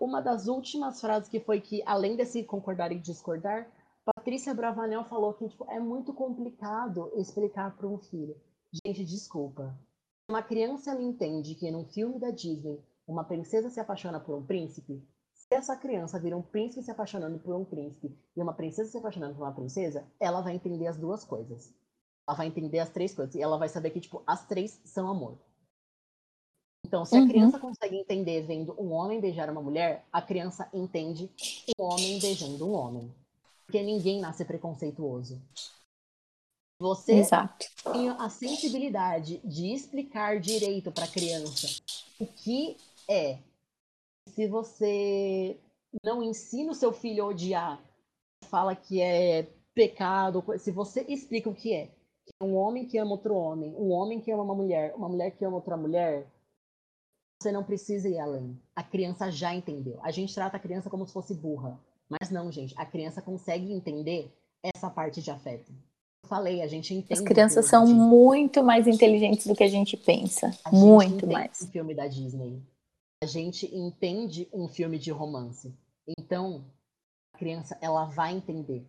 [0.00, 3.70] Uma das últimas frases que foi que, além desse concordar e discordar,
[4.02, 8.34] Patrícia Bravanel falou que tipo, é muito complicado explicar para um filho.
[8.72, 9.78] Gente, desculpa.
[10.30, 14.46] Uma criança ela entende que num filme da Disney uma princesa se apaixona por um
[14.46, 15.06] príncipe.
[15.34, 18.96] Se essa criança vira um príncipe se apaixonando por um príncipe e uma princesa se
[18.96, 21.74] apaixonando por uma princesa, ela vai entender as duas coisas.
[22.26, 23.34] Ela vai entender as três coisas.
[23.34, 25.36] E ela vai saber que, tipo, as três são amor.
[26.90, 27.28] Então, se a uhum.
[27.28, 31.30] criança consegue entender vendo um homem beijar uma mulher, a criança entende
[31.78, 33.14] um homem beijando um homem.
[33.64, 35.40] Porque ninguém nasce preconceituoso.
[36.80, 37.64] Você Exato.
[37.92, 41.80] tem a sensibilidade de explicar direito para a criança
[42.18, 42.76] o que
[43.08, 43.38] é.
[44.26, 45.60] Se você
[46.02, 47.80] não ensina o seu filho a odiar,
[48.46, 51.88] fala que é pecado, se você explica o que é,
[52.42, 55.44] um homem que ama outro homem, um homem que ama uma mulher, uma mulher que
[55.44, 56.26] ama outra mulher,
[57.40, 58.60] você não precisa ir além.
[58.76, 59.98] A criança já entendeu.
[60.02, 61.80] A gente trata a criança como se fosse burra.
[62.08, 62.74] Mas não, gente.
[62.76, 64.30] A criança consegue entender
[64.62, 65.72] essa parte de afeto.
[66.22, 67.14] Eu falei, a gente entende.
[67.14, 70.50] As crianças são muito mais inteligentes do que a gente pensa.
[70.64, 71.62] A muito gente mais.
[71.62, 72.62] Um filme da Disney.
[73.22, 75.74] A gente entende um filme de romance.
[76.18, 76.64] Então,
[77.34, 78.86] a criança, ela vai entender.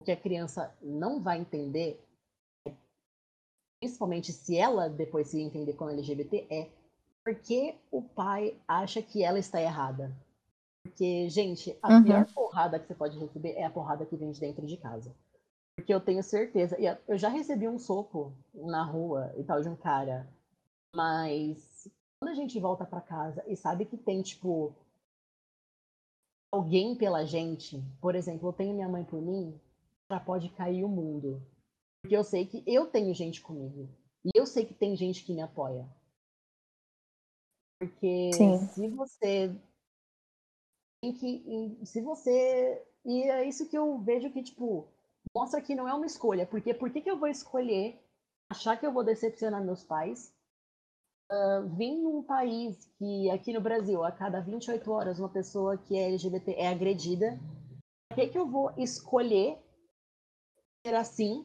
[0.00, 2.02] O que a criança não vai entender,
[3.80, 6.68] principalmente se ela depois se entender como LGBT, é
[7.24, 10.14] por que o pai acha que ela está errada?
[10.82, 12.04] Porque, gente, a uhum.
[12.04, 15.14] pior porrada que você pode receber é a porrada que vem de dentro de casa.
[15.76, 19.68] Porque eu tenho certeza, e eu já recebi um soco na rua e tal de
[19.68, 20.28] um cara,
[20.94, 21.88] mas
[22.20, 24.74] quando a gente volta para casa e sabe que tem, tipo,
[26.52, 29.58] alguém pela gente, por exemplo, eu tenho minha mãe por mim,
[30.10, 31.40] já pode cair o mundo.
[32.02, 33.88] Porque eu sei que eu tenho gente comigo.
[34.24, 35.88] E eu sei que tem gente que me apoia.
[37.82, 38.58] Porque Sim.
[38.68, 39.52] se você
[41.02, 41.80] tem que.
[41.84, 42.80] Se você.
[43.04, 44.86] E é isso que eu vejo que, tipo,
[45.34, 46.46] mostra que não é uma escolha.
[46.46, 48.00] Porque por que, que eu vou escolher
[48.48, 50.32] achar que eu vou decepcionar meus pais?
[51.28, 55.98] Uh, vim num país que, aqui no Brasil, a cada 28 horas, uma pessoa que
[55.98, 57.36] é LGBT é agredida.
[58.08, 59.58] Por que, que eu vou escolher
[60.86, 61.44] ser assim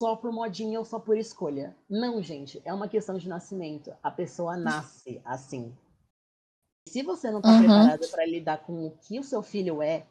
[0.00, 1.76] só por modinha ou só por escolha.
[1.88, 3.92] Não, gente, é uma questão de nascimento.
[4.02, 5.74] A pessoa nasce assim.
[6.88, 7.58] Se você não está uhum.
[7.58, 10.06] preparada para lidar com o que o seu filho é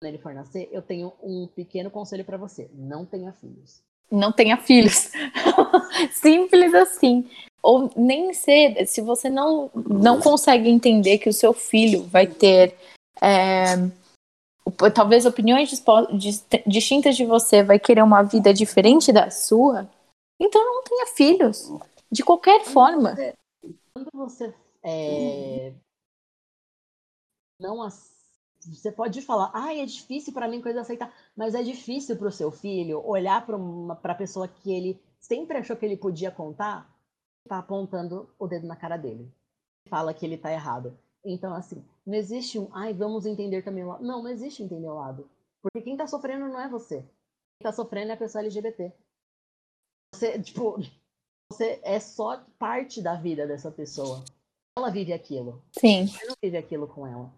[0.00, 3.82] quando ele for nascer, eu tenho um pequeno conselho para você: não tenha filhos.
[4.10, 5.10] Não tenha filhos.
[6.12, 7.28] Simples assim.
[7.62, 12.74] Ou nem ser, se você não, não consegue entender que o seu filho vai ter
[13.20, 13.76] é,
[14.94, 15.70] talvez opiniões
[16.66, 19.88] distintas de você vai querer uma vida diferente da sua,
[20.38, 21.70] então não tenha filhos.
[22.10, 23.14] De qualquer forma.
[23.92, 24.52] Quando você
[24.82, 25.72] é,
[27.60, 27.76] não
[28.60, 32.32] você pode falar, ah, é difícil para mim coisa aceitar, mas é difícil para o
[32.32, 36.90] seu filho olhar para a pessoa que ele sempre achou que ele podia contar,
[37.48, 39.32] tá apontando o dedo na cara dele.
[39.88, 40.98] Fala que ele tá errado.
[41.24, 44.04] Então, assim, não existe um, ai, vamos entender também o lado.
[44.04, 45.28] Não, não existe entender o lado.
[45.62, 47.00] Porque quem tá sofrendo não é você.
[47.00, 48.92] Quem tá sofrendo é a pessoa LGBT.
[50.14, 50.78] Você, tipo,
[51.50, 54.24] você é só parte da vida dessa pessoa.
[54.78, 55.62] Ela vive aquilo.
[55.78, 56.06] Sim.
[56.06, 57.32] Você não vive aquilo com ela.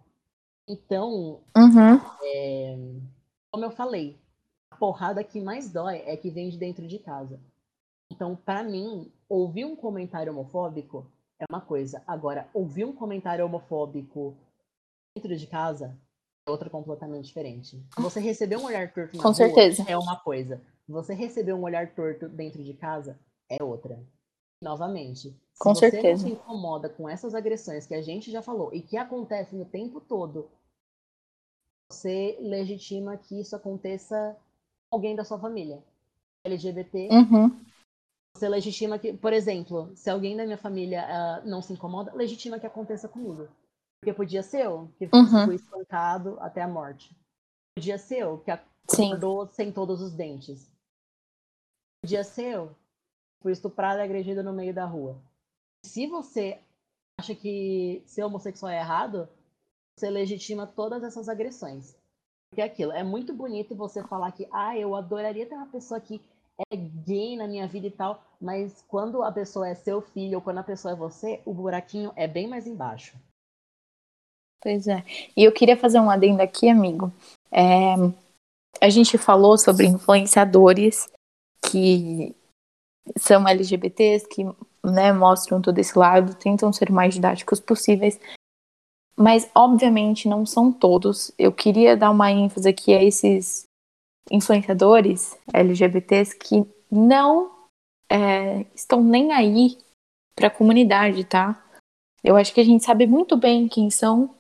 [0.69, 1.97] Então, uhum.
[2.23, 2.79] é,
[3.51, 4.17] como eu falei,
[4.71, 7.41] a porrada que mais dói é que vem de dentro de casa.
[8.13, 11.11] Então, para mim, ouvir um comentário homofóbico
[11.43, 12.03] é uma coisa.
[12.07, 14.37] Agora, ouvir um comentário homofóbico
[15.15, 15.97] dentro de casa
[16.47, 17.83] é outra completamente diferente.
[17.99, 19.85] Você receber um olhar torto na Com rua certeza.
[19.89, 20.61] é uma coisa.
[20.89, 23.19] Você receber um olhar torto dentro de casa
[23.49, 24.03] é outra.
[24.63, 26.23] Novamente, se com você certeza.
[26.23, 29.65] não se incomoda com essas agressões que a gente já falou e que acontecem o
[29.65, 30.49] tempo todo,
[31.91, 34.37] você legitima que isso aconteça
[34.89, 35.83] com alguém da sua família.
[36.45, 37.61] LGBT, uhum.
[38.43, 42.59] Você legitima que, por exemplo, se alguém da minha família uh, não se incomoda, legitima
[42.59, 43.49] que aconteça comigo.
[44.01, 45.45] Porque podia ser eu que uhum.
[45.45, 47.17] fui espancado até a morte.
[47.77, 49.53] Podia ser eu que acordou Sim.
[49.53, 50.69] sem todos os dentes.
[52.03, 52.75] Podia ser eu
[53.41, 55.17] fui estuprada e agredida no meio da rua.
[55.87, 56.61] Se você
[57.21, 59.29] acha que ser homossexual é errado,
[59.97, 61.97] você legitima todas essas agressões.
[62.51, 66.01] Porque é aquilo, é muito bonito você falar que, ah, eu adoraria ter uma pessoa
[66.01, 66.21] que
[66.71, 70.43] é gay na minha vida e tal, mas quando a pessoa é seu filho ou
[70.43, 73.17] quando a pessoa é você, o buraquinho é bem mais embaixo.
[74.61, 75.05] Pois é.
[75.37, 77.13] E eu queria fazer um adendo aqui, amigo.
[77.53, 77.95] É,
[78.81, 81.09] a gente falou sobre influenciadores
[81.71, 82.35] que
[83.17, 84.45] são LGBTs, que
[84.85, 88.19] né, mostram todo esse lado, tentam ser mais didáticos possíveis.
[89.17, 91.31] Mas, obviamente, não são todos.
[91.39, 93.65] Eu queria dar uma ênfase aqui a esses
[94.31, 97.62] influenciadores LGBTs que não
[98.13, 99.79] é, estão nem aí
[100.37, 101.65] para a comunidade, tá?
[102.23, 104.35] Eu acho que a gente sabe muito bem quem são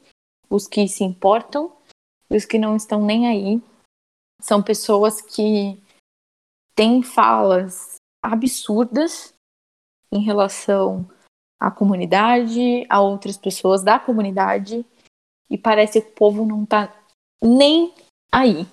[0.51, 1.73] os que se importam
[2.31, 3.63] e os que não estão nem aí.
[4.43, 5.81] São pessoas que
[6.75, 9.33] têm falas absurdas
[10.13, 11.09] em relação
[11.59, 14.85] à comunidade, a outras pessoas da comunidade,
[15.49, 16.95] e parece que o povo não tá
[17.43, 17.95] nem
[18.31, 18.67] aí.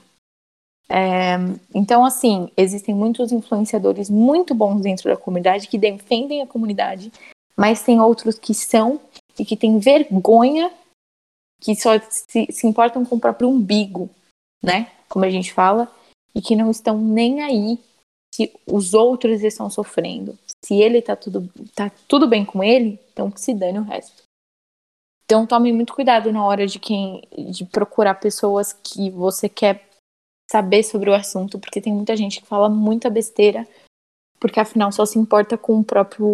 [0.89, 1.35] É,
[1.73, 7.11] então, assim, existem muitos influenciadores muito bons dentro da comunidade que defendem a comunidade,
[7.55, 8.99] mas tem outros que são
[9.37, 10.71] e que têm vergonha,
[11.61, 14.09] que só se, se importam com o próprio umbigo,
[14.63, 14.91] né?
[15.07, 15.91] Como a gente fala,
[16.33, 17.79] e que não estão nem aí
[18.33, 20.37] se os outros estão sofrendo.
[20.63, 24.23] Se ele tá tudo, tá tudo bem com ele, então que se dane o resto.
[25.25, 27.21] Então tome muito cuidado na hora de quem
[27.51, 29.88] de procurar pessoas que você quer
[30.49, 33.67] saber sobre o assunto, porque tem muita gente que fala muita besteira,
[34.39, 36.25] porque afinal só se importa com o próprio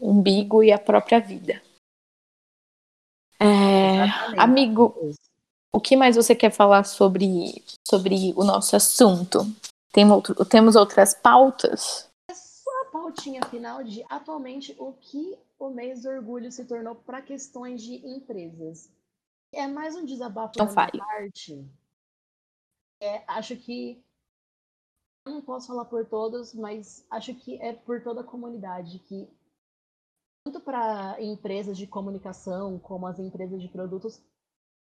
[0.00, 1.60] umbigo e a própria vida.
[3.38, 4.94] É, amigo,
[5.72, 9.40] o que mais você quer falar sobre, sobre o nosso assunto?
[9.92, 12.08] Tem outro, temos outras pautas?
[12.30, 16.94] É só a pautinha final de atualmente o que o mês do orgulho se tornou
[16.94, 18.90] para questões de empresas.
[19.52, 21.64] É mais um desabafo Não da parte.
[23.00, 24.02] É, acho que
[25.24, 29.28] não posso falar por todos, mas acho que é por toda a comunidade que
[30.44, 34.22] tanto para empresas de comunicação como as empresas de produtos,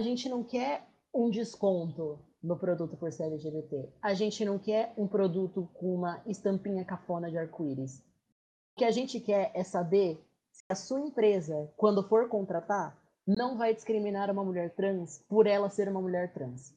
[0.01, 3.93] a gente não quer um desconto no produto por ser LGBT.
[4.01, 7.99] A gente não quer um produto com uma estampinha cafona de arco-íris.
[7.99, 13.57] O que a gente quer é saber se a sua empresa, quando for contratar, não
[13.57, 16.75] vai discriminar uma mulher trans por ela ser uma mulher trans.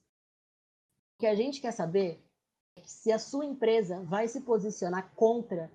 [1.16, 2.20] O que a gente quer saber
[2.76, 5.70] é se a sua empresa vai se posicionar contra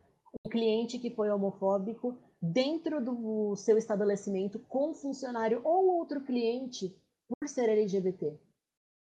[0.45, 6.95] um cliente que foi homofóbico dentro do seu estabelecimento com um funcionário ou outro cliente
[7.27, 8.37] por ser LGBT.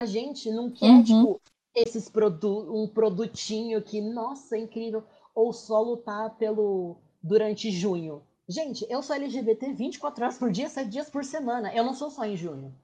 [0.02, 1.04] A gente não quer, uhum.
[1.04, 1.40] tipo,
[1.74, 5.04] esses produ um produtinho que, nossa, é incrível,
[5.34, 8.22] ou só lutar pelo durante junho.
[8.48, 11.72] Gente, eu sou LGBT 24 horas por dia, 7 dias por semana.
[11.74, 12.74] Eu não sou só em junho.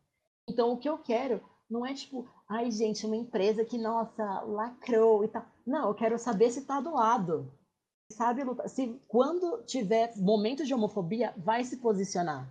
[0.48, 5.24] Então, o que eu quero não é tipo, ai, gente, uma empresa que, nossa, lacrou
[5.24, 5.44] e tal.
[5.66, 7.50] Não, eu quero saber se tá do lado.
[8.12, 8.42] Sabe.
[8.68, 12.48] Se quando tiver momentos de homofobia, vai se posicionar.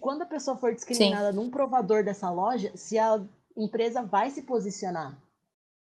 [0.00, 1.36] Quando a pessoa for discriminada Sim.
[1.36, 3.22] num provador dessa loja, se a
[3.56, 5.20] empresa vai se posicionar.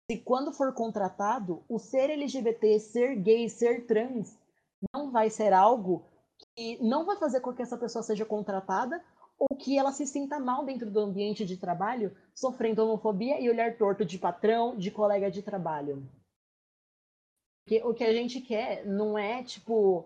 [0.10, 4.36] Se quando for contratado, o ser LGBT, ser gay, ser trans,
[4.94, 6.04] não vai ser algo
[6.56, 9.04] que não vai fazer com que essa pessoa seja contratada
[9.38, 13.78] ou que ela se sinta mal dentro do ambiente de trabalho, sofrendo homofobia e olhar
[13.78, 16.08] torto de patrão, de colega de trabalho.
[17.64, 20.06] Porque o que a gente quer não é, tipo,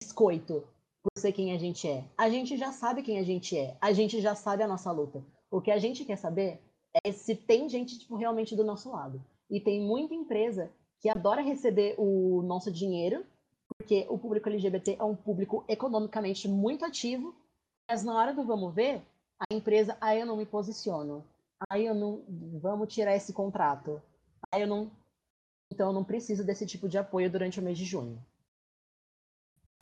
[0.00, 0.66] biscoito
[1.02, 2.04] por ser quem a gente é.
[2.16, 3.76] A gente já sabe quem a gente é.
[3.80, 5.24] A gente já sabe a nossa luta.
[5.50, 6.60] O que a gente quer saber
[7.04, 9.22] é se tem gente, tipo, realmente do nosso lado.
[9.48, 13.24] E tem muita empresa que adora receber o nosso dinheiro,
[13.78, 17.34] porque o público LGBT é um público economicamente muito ativo,
[17.88, 19.02] mas na hora do vamos ver,
[19.40, 21.24] a empresa, aí eu não me posiciono.
[21.70, 22.22] Aí eu não.
[22.60, 24.02] Vamos tirar esse contrato.
[24.52, 24.90] Aí eu não.
[25.72, 28.22] Então eu não preciso desse tipo de apoio durante o mês de junho.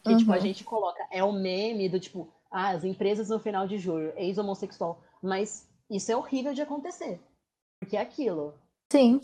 [0.02, 0.18] Que, uhum.
[0.18, 0.40] tipo, a uhum.
[0.40, 5.02] gente coloca, é o meme do tipo, ah, as empresas no final de julho, ex-homossexual.
[5.22, 7.20] Mas isso é horrível de acontecer.
[7.80, 8.54] Porque é aquilo.
[8.92, 9.20] Sim.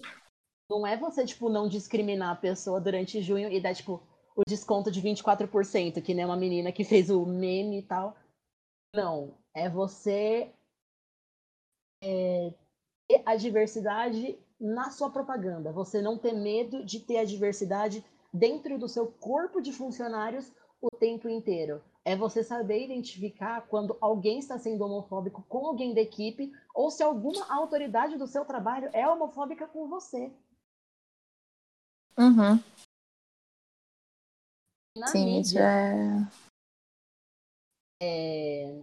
[0.71, 4.03] Não é você, tipo, não discriminar a pessoa durante junho e dar, tipo,
[4.35, 8.17] o desconto de 24%, que nem uma menina que fez o meme e tal.
[8.95, 9.35] Não.
[9.55, 10.53] É você
[12.03, 12.55] é,
[13.09, 15.73] ter a diversidade na sua propaganda.
[15.73, 20.91] Você não ter medo de ter a diversidade dentro do seu corpo de funcionários o
[20.91, 21.83] tempo inteiro.
[22.05, 27.03] É você saber identificar quando alguém está sendo homofóbico com alguém da equipe ou se
[27.03, 30.33] alguma autoridade do seu trabalho é homofóbica com você.
[32.19, 32.61] Uhum.
[34.97, 36.42] Na Sim, mídia, é...
[38.03, 38.83] é...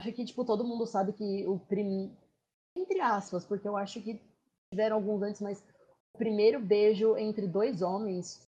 [0.00, 2.16] Acho que, tipo, todo mundo sabe que o primeiro...
[2.74, 4.20] Entre aspas, porque eu acho que
[4.70, 5.60] tiveram alguns antes, mas
[6.14, 8.46] o primeiro beijo entre dois homens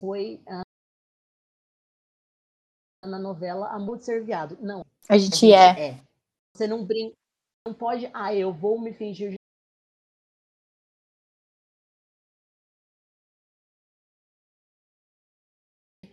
[0.00, 0.62] foi ah,
[3.04, 4.56] na novela Amor de Ser Viado.
[4.60, 4.84] Não.
[5.08, 5.88] A gente, a gente é.
[5.88, 6.04] é.
[6.54, 7.16] Você não brinca,
[7.66, 9.43] não pode, ah, eu vou me fingir de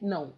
[0.02, 0.34] Não.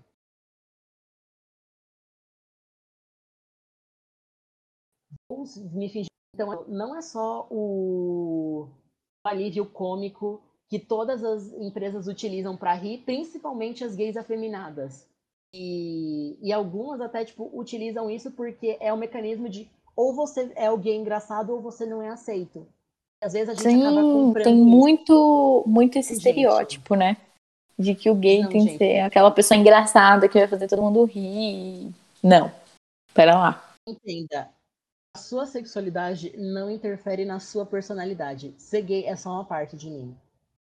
[5.30, 6.08] Vou me fingir.
[6.36, 8.68] Então, não é só o
[9.24, 15.08] alívio cômico que todas as empresas utilizam para rir, principalmente as gays afeminadas.
[15.54, 20.52] E, e algumas até tipo utilizam isso porque é o um mecanismo de ou você
[20.56, 22.68] é alguém engraçado ou você não é aceito.
[23.22, 27.18] Às vezes a gente Sim, acaba comprando tem muito muito esse estereótipo, né?
[27.78, 28.72] De que o gay não, tem gente.
[28.74, 31.92] que ser aquela pessoa engraçada que vai fazer todo mundo rir.
[32.22, 32.52] Não.
[33.14, 33.74] Pera lá.
[33.88, 34.50] Entenda.
[35.16, 38.54] A sua sexualidade não interfere na sua personalidade.
[38.58, 40.16] Ser gay é só uma parte de mim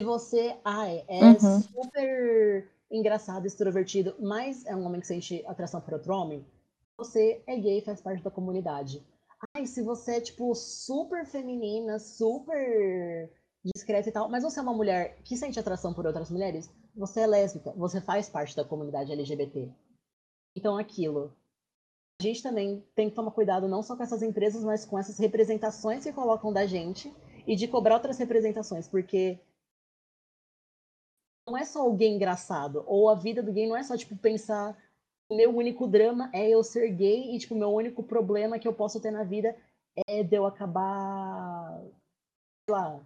[0.03, 1.61] você ai, é uhum.
[1.61, 6.45] super engraçado, extrovertido, mas é um homem que sente atração por outro homem,
[6.97, 9.03] você é gay e faz parte da comunidade.
[9.55, 13.29] Ai, se você é, tipo, super feminina, super
[13.63, 17.21] discreta e tal, mas você é uma mulher que sente atração por outras mulheres, você
[17.21, 19.69] é lésbica, você faz parte da comunidade LGBT.
[20.55, 21.31] Então, aquilo.
[22.19, 25.19] A gente também tem que tomar cuidado não só com essas empresas, mas com essas
[25.19, 27.13] representações que colocam da gente
[27.45, 29.39] e de cobrar outras representações, porque
[31.47, 32.83] não é só alguém engraçado.
[32.87, 34.75] Ou a vida do gay não é só, tipo, pensar.
[35.31, 38.99] Meu único drama é eu ser gay e, tipo, meu único problema que eu posso
[38.99, 39.55] ter na vida
[40.07, 41.79] é de eu acabar.
[42.67, 43.05] Sei lá.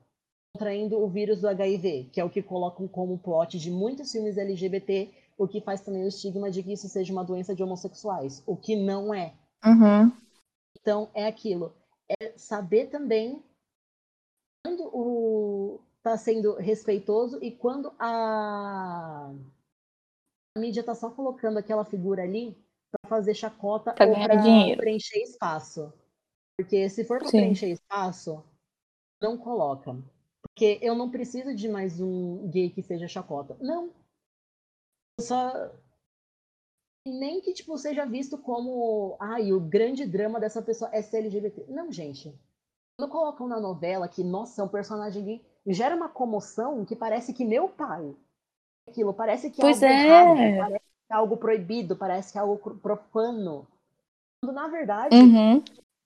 [0.54, 4.38] Contraindo o vírus do HIV, que é o que colocam como plot de muitos filmes
[4.38, 8.43] LGBT, o que faz também o estigma de que isso seja uma doença de homossexuais,
[8.45, 9.34] o que não é.
[9.66, 10.12] Uhum.
[10.80, 11.74] Então, é aquilo.
[12.22, 13.41] É saber também
[14.64, 19.32] quando o, está sendo respeitoso e quando a,
[20.56, 22.58] a mídia está só colocando aquela figura ali
[22.91, 25.93] para fazer chacota ou para preencher espaço.
[26.58, 28.43] Porque se for para preencher espaço,
[29.22, 29.95] não coloca.
[30.54, 33.58] Porque eu não preciso de mais um gay que seja chacota.
[33.60, 33.91] Não.
[35.20, 35.72] Só
[37.06, 41.66] nem que tipo seja visto como, ai, o grande drama dessa pessoa é ser LGBT.
[41.68, 42.34] Não, gente.
[42.97, 47.34] Quando colocam na novela que, nossa, é um personagem gay, gera uma comoção que parece
[47.34, 48.16] que meu pai.
[48.88, 50.49] Aquilo parece que é pois algo é.
[50.49, 53.68] errado, parece que é algo proibido, parece que é algo profano.
[54.43, 55.64] Quando na verdade uhum.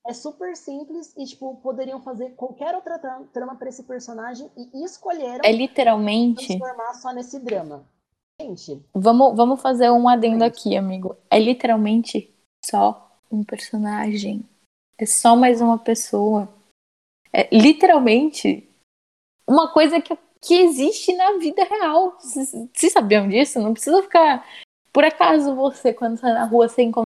[0.07, 2.99] É super simples e tipo poderiam fazer qualquer outra
[3.33, 7.85] trama para esse personagem e escolheram é literalmente transformar só nesse drama.
[8.39, 11.15] Gente, vamos vamos fazer um adendo aqui, amigo.
[11.29, 12.33] É literalmente
[12.63, 14.43] só um personagem.
[14.97, 16.47] É só mais uma pessoa.
[17.31, 18.69] É literalmente
[19.47, 22.17] uma coisa que, que existe na vida real.
[22.19, 23.59] Vocês sabiam disso?
[23.59, 24.45] Não precisa ficar
[24.95, 27.04] por acaso você, quando sai na rua, você encontra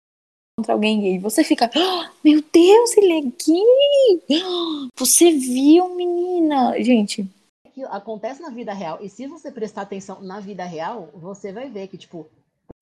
[0.68, 4.90] alguém gay, você fica, oh, meu Deus, ele é gay!
[4.96, 6.82] Você viu, menina?
[6.82, 7.28] Gente.
[7.74, 9.00] Que acontece na vida real.
[9.02, 12.30] E se você prestar atenção na vida real, você vai ver que, tipo,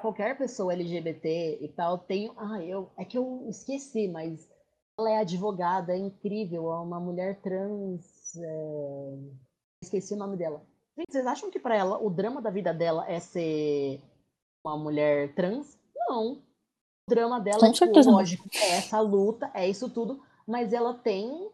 [0.02, 2.30] qualquer pessoa LGBT e tal, tem.
[2.36, 2.90] Ah, eu.
[2.98, 4.50] É que eu esqueci, mas
[5.00, 8.36] ela é advogada, é incrível, é uma mulher trans.
[8.36, 9.18] É...
[9.82, 10.62] Esqueci o nome dela.
[10.98, 14.02] Gente, vocês acham que para ela o drama da vida dela é ser
[14.64, 15.80] uma mulher trans?
[15.96, 16.51] Não.
[17.08, 21.50] O drama dela é, tipo, lógico, é essa luta, é isso tudo, mas ela tem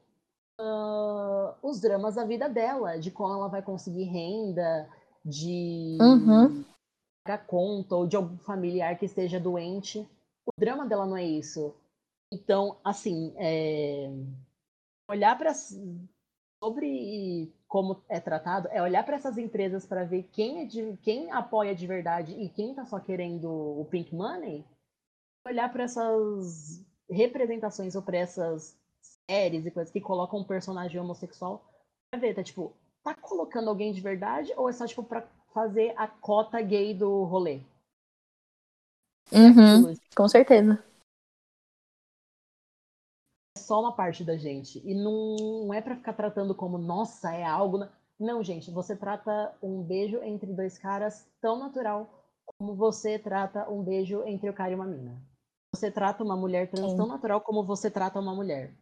[0.59, 4.89] uh, os dramas da vida dela, de como ela vai conseguir renda,
[5.23, 6.63] de uhum.
[7.23, 10.07] pagar conta, ou de algum familiar que esteja doente.
[10.45, 11.73] O drama dela não é isso.
[12.31, 14.11] Então, assim, é...
[15.09, 15.53] olhar para
[16.61, 21.31] sobre como é tratado é olhar para essas empresas para ver quem, é de, quem
[21.31, 24.65] apoia de verdade e quem está só querendo o pink money,
[25.47, 28.77] olhar para essas representações ou para essas
[29.29, 31.63] séries e coisas que colocam um personagem homossexual
[32.11, 32.73] pra ver, tá tipo,
[33.03, 37.23] tá colocando alguém de verdade ou é só tipo para fazer a cota gay do
[37.23, 37.61] rolê?
[39.31, 40.81] Uhum, com certeza
[43.57, 44.81] só uma parte da gente.
[44.85, 47.85] E não é para ficar tratando como, nossa, é algo.
[48.17, 53.83] Não, gente, você trata um beijo entre dois caras tão natural como você trata um
[53.83, 55.21] beijo entre o cara e uma mina.
[55.77, 56.97] Você trata uma mulher trans Sim.
[56.97, 58.73] tão natural como você trata uma mulher.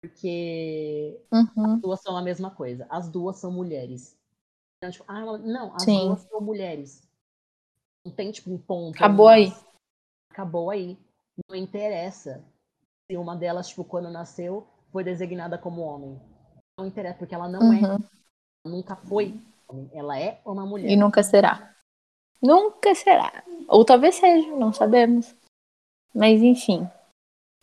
[0.00, 1.74] Porque uhum.
[1.74, 2.84] as duas são a mesma coisa.
[2.90, 4.18] As duas são mulheres.
[4.76, 6.08] Então, tipo, ah, não, as Sim.
[6.08, 7.08] duas são mulheres.
[8.04, 8.96] Não tem, tipo, um ponto.
[8.96, 9.52] Acabou aí.
[10.32, 10.98] Acabou aí.
[11.48, 12.44] Não interessa
[13.08, 16.20] se uma delas, tipo, quando nasceu, foi designada como homem.
[16.76, 17.80] Não interessa, porque ela não é.
[17.80, 17.94] uhum.
[17.94, 18.68] é.
[18.68, 19.40] Nunca foi.
[19.92, 20.90] Ela é uma mulher.
[20.90, 21.76] E nunca será.
[22.42, 23.44] Nunca será.
[23.68, 25.32] Ou talvez seja, não sabemos.
[26.14, 26.88] Mas enfim.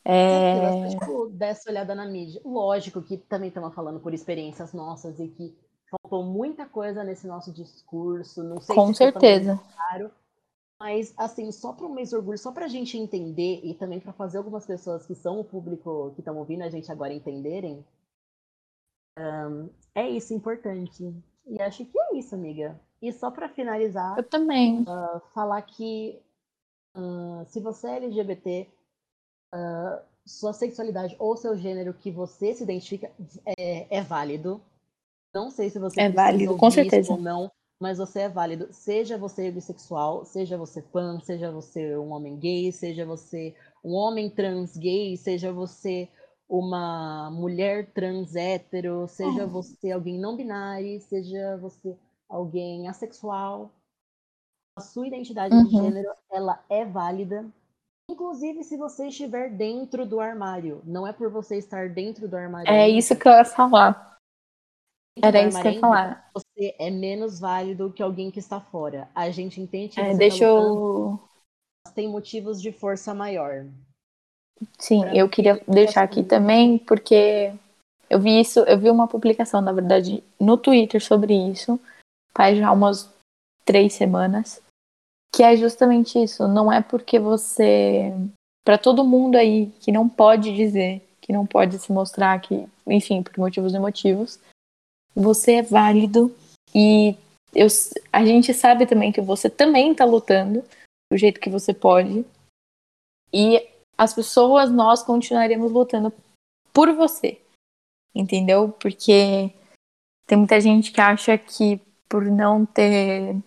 [0.04, 0.86] É...
[0.86, 2.42] é tipo, dessa olhada na mídia.
[2.44, 5.58] Lógico que também estamos falando por experiências nossas e que
[5.90, 8.44] faltou muita coisa nesse nosso discurso.
[8.44, 9.60] Não sei Com se certeza.
[9.76, 10.12] Claro,
[10.82, 14.14] mas, assim, só para um mês orgulho, só para a gente entender e também para
[14.14, 17.86] fazer algumas pessoas que são o público que estão ouvindo a gente agora entenderem,
[19.18, 21.14] um, é isso importante.
[21.46, 22.80] E acho que é isso, amiga.
[23.02, 26.22] E só para finalizar, eu também uh, falar que
[26.96, 28.68] uh, se você é LGBT,
[29.54, 33.12] uh, sua sexualidade ou seu gênero que você se identifica
[33.58, 34.62] é, é válido.
[35.34, 38.68] Não sei se você é válido, com certeza ou não, mas você é válido.
[38.72, 44.30] Seja você bissexual, seja você pan, seja você um homem gay, seja você um homem
[44.30, 46.10] trans gay, seja você
[46.48, 49.50] uma mulher trans hétero, seja uhum.
[49.50, 51.96] você alguém não binário, seja você
[52.28, 53.72] alguém assexual.
[54.80, 55.66] A sua identidade uhum.
[55.66, 57.46] de gênero, ela é válida.
[58.10, 60.82] Inclusive se você estiver dentro do armário.
[60.86, 62.72] Não é por você estar dentro do armário.
[62.72, 64.18] É isso que eu ia falar.
[65.22, 66.32] Era isso que eu ia falar.
[66.34, 69.10] Você é menos válido que alguém que está fora.
[69.14, 71.20] A gente entende que é, você deixa tá eu...
[71.94, 73.66] tem motivos de força maior.
[74.78, 77.54] Sim, pra eu queria deixar aqui também, porque
[78.10, 81.78] eu vi isso, eu vi uma publicação, na verdade, no Twitter sobre isso,
[82.34, 83.14] faz já umas
[83.66, 84.64] três semanas,
[85.40, 86.50] que é justamente isso.
[86.50, 88.12] Não é porque você.
[88.66, 93.24] Para todo mundo aí que não pode dizer, que não pode se mostrar, que, enfim,
[93.24, 94.38] por motivos emotivos,
[95.16, 96.36] você é válido
[96.76, 97.16] e
[97.56, 97.68] eu,
[98.12, 100.62] a gente sabe também que você também está lutando
[101.10, 102.26] do jeito que você pode.
[103.32, 103.66] E
[103.98, 106.12] as pessoas, nós continuaremos lutando
[106.74, 107.40] por você.
[108.14, 108.76] Entendeu?
[108.78, 109.54] Porque
[110.28, 111.80] tem muita gente que acha que
[112.10, 113.38] por não ter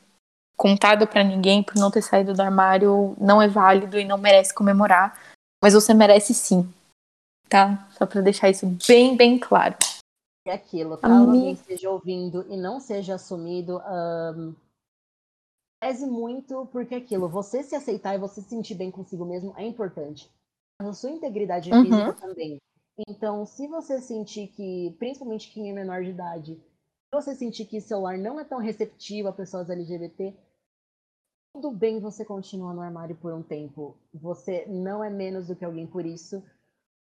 [0.57, 4.55] contado para ninguém, por não ter saído do armário, não é válido e não merece
[4.55, 5.19] comemorar.
[5.63, 6.69] Mas você merece sim.
[7.49, 7.87] Tá?
[7.93, 9.77] Só para deixar isso bem, bem claro.
[10.45, 14.53] É aquilo, caso alguém esteja ouvindo e não seja assumido, um,
[15.81, 19.65] pese muito, porque aquilo, você se aceitar e você se sentir bem consigo mesmo é
[19.65, 20.29] importante.
[20.81, 21.85] Mas a sua integridade uhum.
[21.85, 22.59] física também.
[23.09, 26.61] Então, se você sentir que, principalmente quem é menor de idade,
[27.13, 30.35] você sentir que seu lar não é tão receptivo a pessoas LGBT,
[31.53, 33.97] tudo bem você continuar no armário por um tempo.
[34.15, 36.43] Você não é menos do que alguém por isso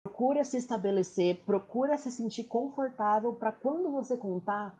[0.05, 4.77] procura se estabelecer, procura se sentir confortável para quando você contar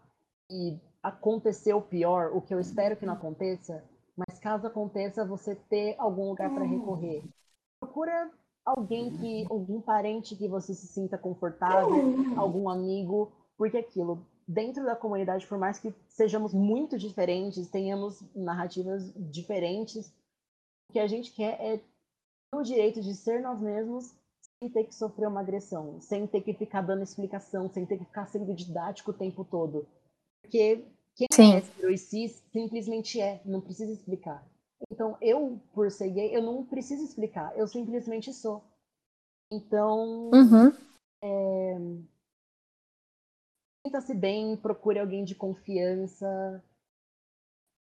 [0.51, 3.83] e acontecer o pior, o que eu espero que não aconteça,
[4.15, 7.23] mas caso aconteça, você ter algum lugar para recorrer.
[7.79, 8.31] Procura
[8.63, 14.95] alguém que, algum parente que você se sinta confortável, algum amigo, porque aquilo, dentro da
[14.95, 20.13] comunidade, por mais que sejamos muito diferentes, tenhamos narrativas diferentes,
[20.89, 21.81] O que a gente quer é
[22.53, 24.15] o direito de ser nós mesmos
[24.59, 28.05] sem ter que sofrer uma agressão, sem ter que ficar dando explicação, sem ter que
[28.05, 29.87] ficar sendo didático o tempo todo.
[30.41, 30.85] Porque
[31.15, 31.53] quem Sim.
[31.53, 34.45] é hétero e cis simplesmente é, não precisa explicar.
[34.91, 38.63] Então, eu, por ser gay, eu não preciso explicar, eu simplesmente sou.
[39.51, 40.73] Então, uhum.
[41.23, 41.77] é...
[43.85, 46.63] sinta-se bem, procure alguém de confiança.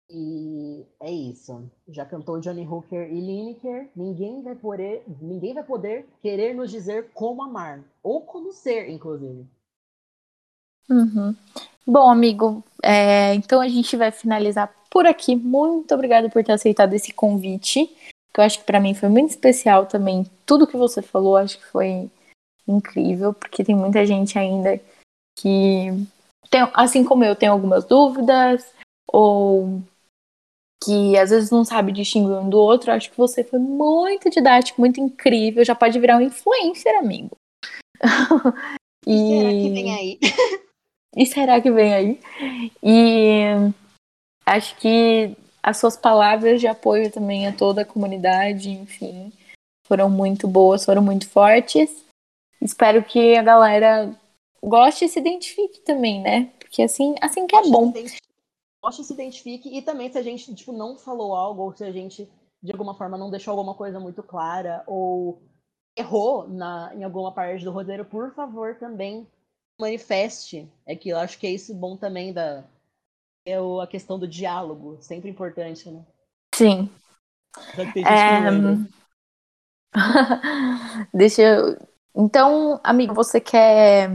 [0.09, 1.71] E é isso.
[1.89, 3.91] Já cantou Johnny Hooker e Lineker.
[3.95, 9.47] Ninguém vai poder, ninguém vai poder querer nos dizer como amar ou como ser, inclusive.
[10.89, 11.37] Uhum.
[11.87, 15.37] Bom, amigo, é, então a gente vai finalizar por aqui.
[15.37, 17.87] Muito obrigada por ter aceitado esse convite,
[18.33, 20.25] que eu acho que para mim foi muito especial também.
[20.45, 22.11] Tudo que você falou, acho que foi
[22.67, 24.81] incrível, porque tem muita gente ainda
[25.41, 25.89] que,
[26.51, 28.65] tem, assim como eu, tem algumas dúvidas,
[29.09, 29.83] ou
[30.83, 32.93] que às vezes não sabe distinguir um do outro.
[32.93, 35.65] Acho que você foi muito didático, muito incrível.
[35.65, 37.37] Já pode virar um influencer, amigo.
[39.07, 39.29] e...
[39.29, 40.19] Será que vem aí?
[41.17, 42.21] E será que vem aí?
[42.83, 43.73] E
[44.47, 49.33] acho que as suas palavras de apoio também a toda a comunidade, enfim,
[49.87, 52.05] foram muito boas, foram muito fortes.
[52.61, 54.15] Espero que a galera
[54.63, 56.53] goste e se identifique também, né?
[56.59, 57.93] Porque assim, assim que é bom.
[58.83, 61.85] Goste e se identifique e também se a gente tipo não falou algo ou se
[61.85, 62.29] a gente
[62.63, 65.43] de alguma forma não deixou alguma coisa muito clara ou
[65.97, 69.27] errou na, em alguma parte do roteiro, por favor, também
[69.79, 70.71] manifeste.
[70.87, 72.65] É que eu acho que é isso bom também da
[73.47, 76.05] é a questão do diálogo, sempre importante, né?
[76.55, 76.91] Sim.
[78.07, 78.51] É...
[81.13, 81.77] Deixa eu.
[82.15, 84.11] Então, amigo, você quer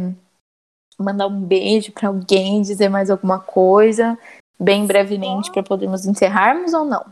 [0.97, 4.17] mandar um beijo para alguém, dizer mais alguma coisa,
[4.59, 7.03] bem brevemente, para podermos encerrarmos ou não?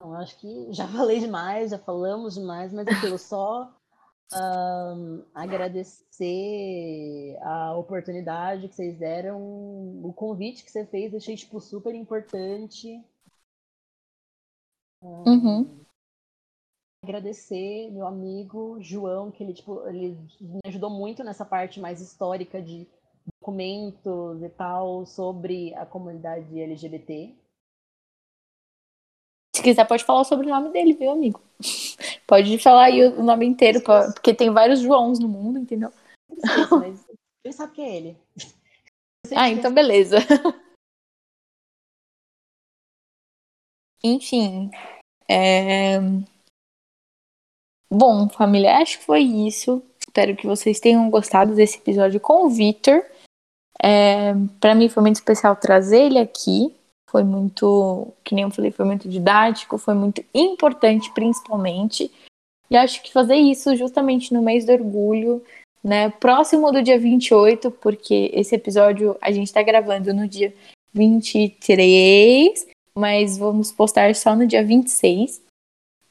[0.00, 3.70] Eu acho que já falei demais, já falamos demais, mas aquilo só
[4.34, 11.94] um, agradecer a oportunidade que vocês deram, o convite que você fez, achei tipo super
[11.94, 13.00] importante.
[15.02, 15.80] Um, uhum.
[17.04, 22.62] Agradecer meu amigo João, que ele tipo ele me ajudou muito nessa parte mais histórica
[22.62, 22.86] de
[23.40, 27.34] documentos e tal sobre a comunidade LGBT.
[29.54, 31.40] Se quiser, pode falar sobre o nome dele, viu, amigo?
[32.26, 35.92] Pode falar aí o nome inteiro, porque tem vários Joãos no mundo, entendeu?
[36.30, 37.06] Não mas
[37.44, 38.16] ele sabe que é ele.
[39.36, 40.16] Ah, então beleza.
[44.02, 44.70] Enfim.
[45.28, 45.98] É...
[47.92, 49.82] Bom, família, acho que foi isso.
[50.00, 53.04] Espero que vocês tenham gostado desse episódio com o Victor.
[53.82, 54.32] É...
[54.60, 56.74] Para mim foi muito especial trazer ele aqui
[57.12, 62.10] foi muito, que nem eu falei, foi muito didático, foi muito importante, principalmente.
[62.70, 65.44] E acho que fazer isso justamente no mês do orgulho,
[65.84, 70.54] né, próximo do dia 28, porque esse episódio a gente tá gravando no dia
[70.94, 72.66] 23,
[72.96, 75.42] mas vamos postar só no dia 26.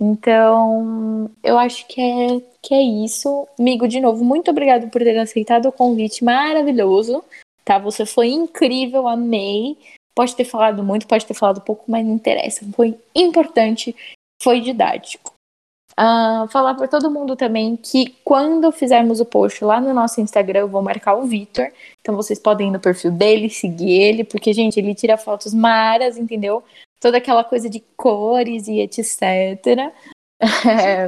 [0.03, 3.47] Então, eu acho que é, que é isso.
[3.59, 7.23] Amigo, de novo, muito obrigado por ter aceitado o convite maravilhoso.
[7.63, 7.77] Tá?
[7.77, 9.77] Você foi incrível, amei.
[10.15, 12.65] Pode ter falado muito, pode ter falado pouco, mas não interessa.
[12.75, 13.95] Foi importante,
[14.41, 15.33] foi didático.
[15.91, 20.61] Uh, falar para todo mundo também que quando fizermos o post lá no nosso Instagram,
[20.61, 21.71] eu vou marcar o Vitor.
[21.99, 26.17] Então vocês podem ir no perfil dele, seguir ele, porque, gente, ele tira fotos maras,
[26.17, 26.63] entendeu?
[27.01, 29.91] Toda aquela coisa de cores e etc.
[30.65, 31.05] É...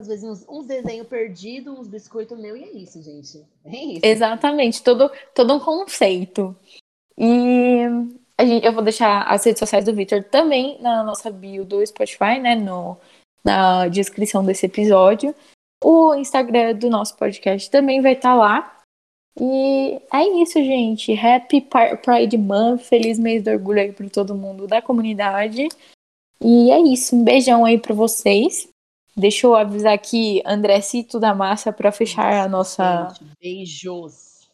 [0.00, 3.44] Às vezes uns, uns desenhos perdidos, uns biscoitos meu, e é isso, gente.
[3.64, 4.00] É isso.
[4.04, 6.56] Exatamente, todo, todo um conceito.
[7.16, 7.80] E
[8.38, 11.84] a gente, eu vou deixar as redes sociais do Victor também na nossa bio do
[11.84, 12.54] Spotify, né?
[12.54, 12.96] No,
[13.44, 15.34] na descrição desse episódio.
[15.82, 18.77] O Instagram do nosso podcast também vai estar tá lá.
[19.40, 21.12] E é isso, gente.
[21.12, 22.80] Happy Pride Month.
[22.80, 25.68] Feliz mês do orgulho aí para todo mundo da comunidade.
[26.42, 27.14] E é isso.
[27.14, 28.68] Um beijão aí para vocês.
[29.16, 33.14] Deixa eu avisar aqui André Cito da Massa para fechar a nossa.
[33.40, 34.48] Beijos.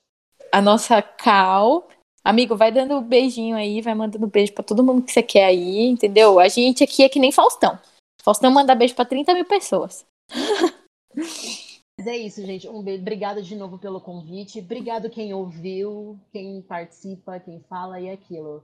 [0.53, 1.89] A nossa cal.
[2.23, 5.45] Amigo, vai dando um beijinho aí, vai mandando beijo para todo mundo que você quer
[5.45, 6.41] aí, entendeu?
[6.41, 7.79] A gente aqui é que nem Faustão.
[8.23, 10.07] Faustão manda beijo para 30 mil pessoas.
[12.05, 12.69] Mas é isso, gente.
[12.69, 13.01] Um beijo.
[13.01, 14.59] Obrigada de novo pelo convite.
[14.59, 18.63] Obrigado quem ouviu, quem participa, quem fala e aquilo.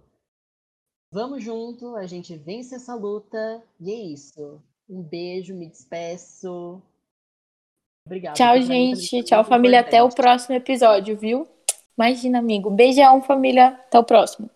[1.10, 3.62] Vamos junto, a gente vence essa luta.
[3.80, 4.62] E é isso.
[4.86, 6.82] Um beijo, me despeço.
[8.04, 8.36] Obrigada.
[8.36, 9.22] Tchau, gente.
[9.22, 9.80] Tchau, família.
[9.80, 11.48] Até o próximo episódio, viu?
[11.96, 12.68] Imagina, amigo.
[12.68, 13.68] Beijão, família.
[13.68, 14.50] Até o próximo.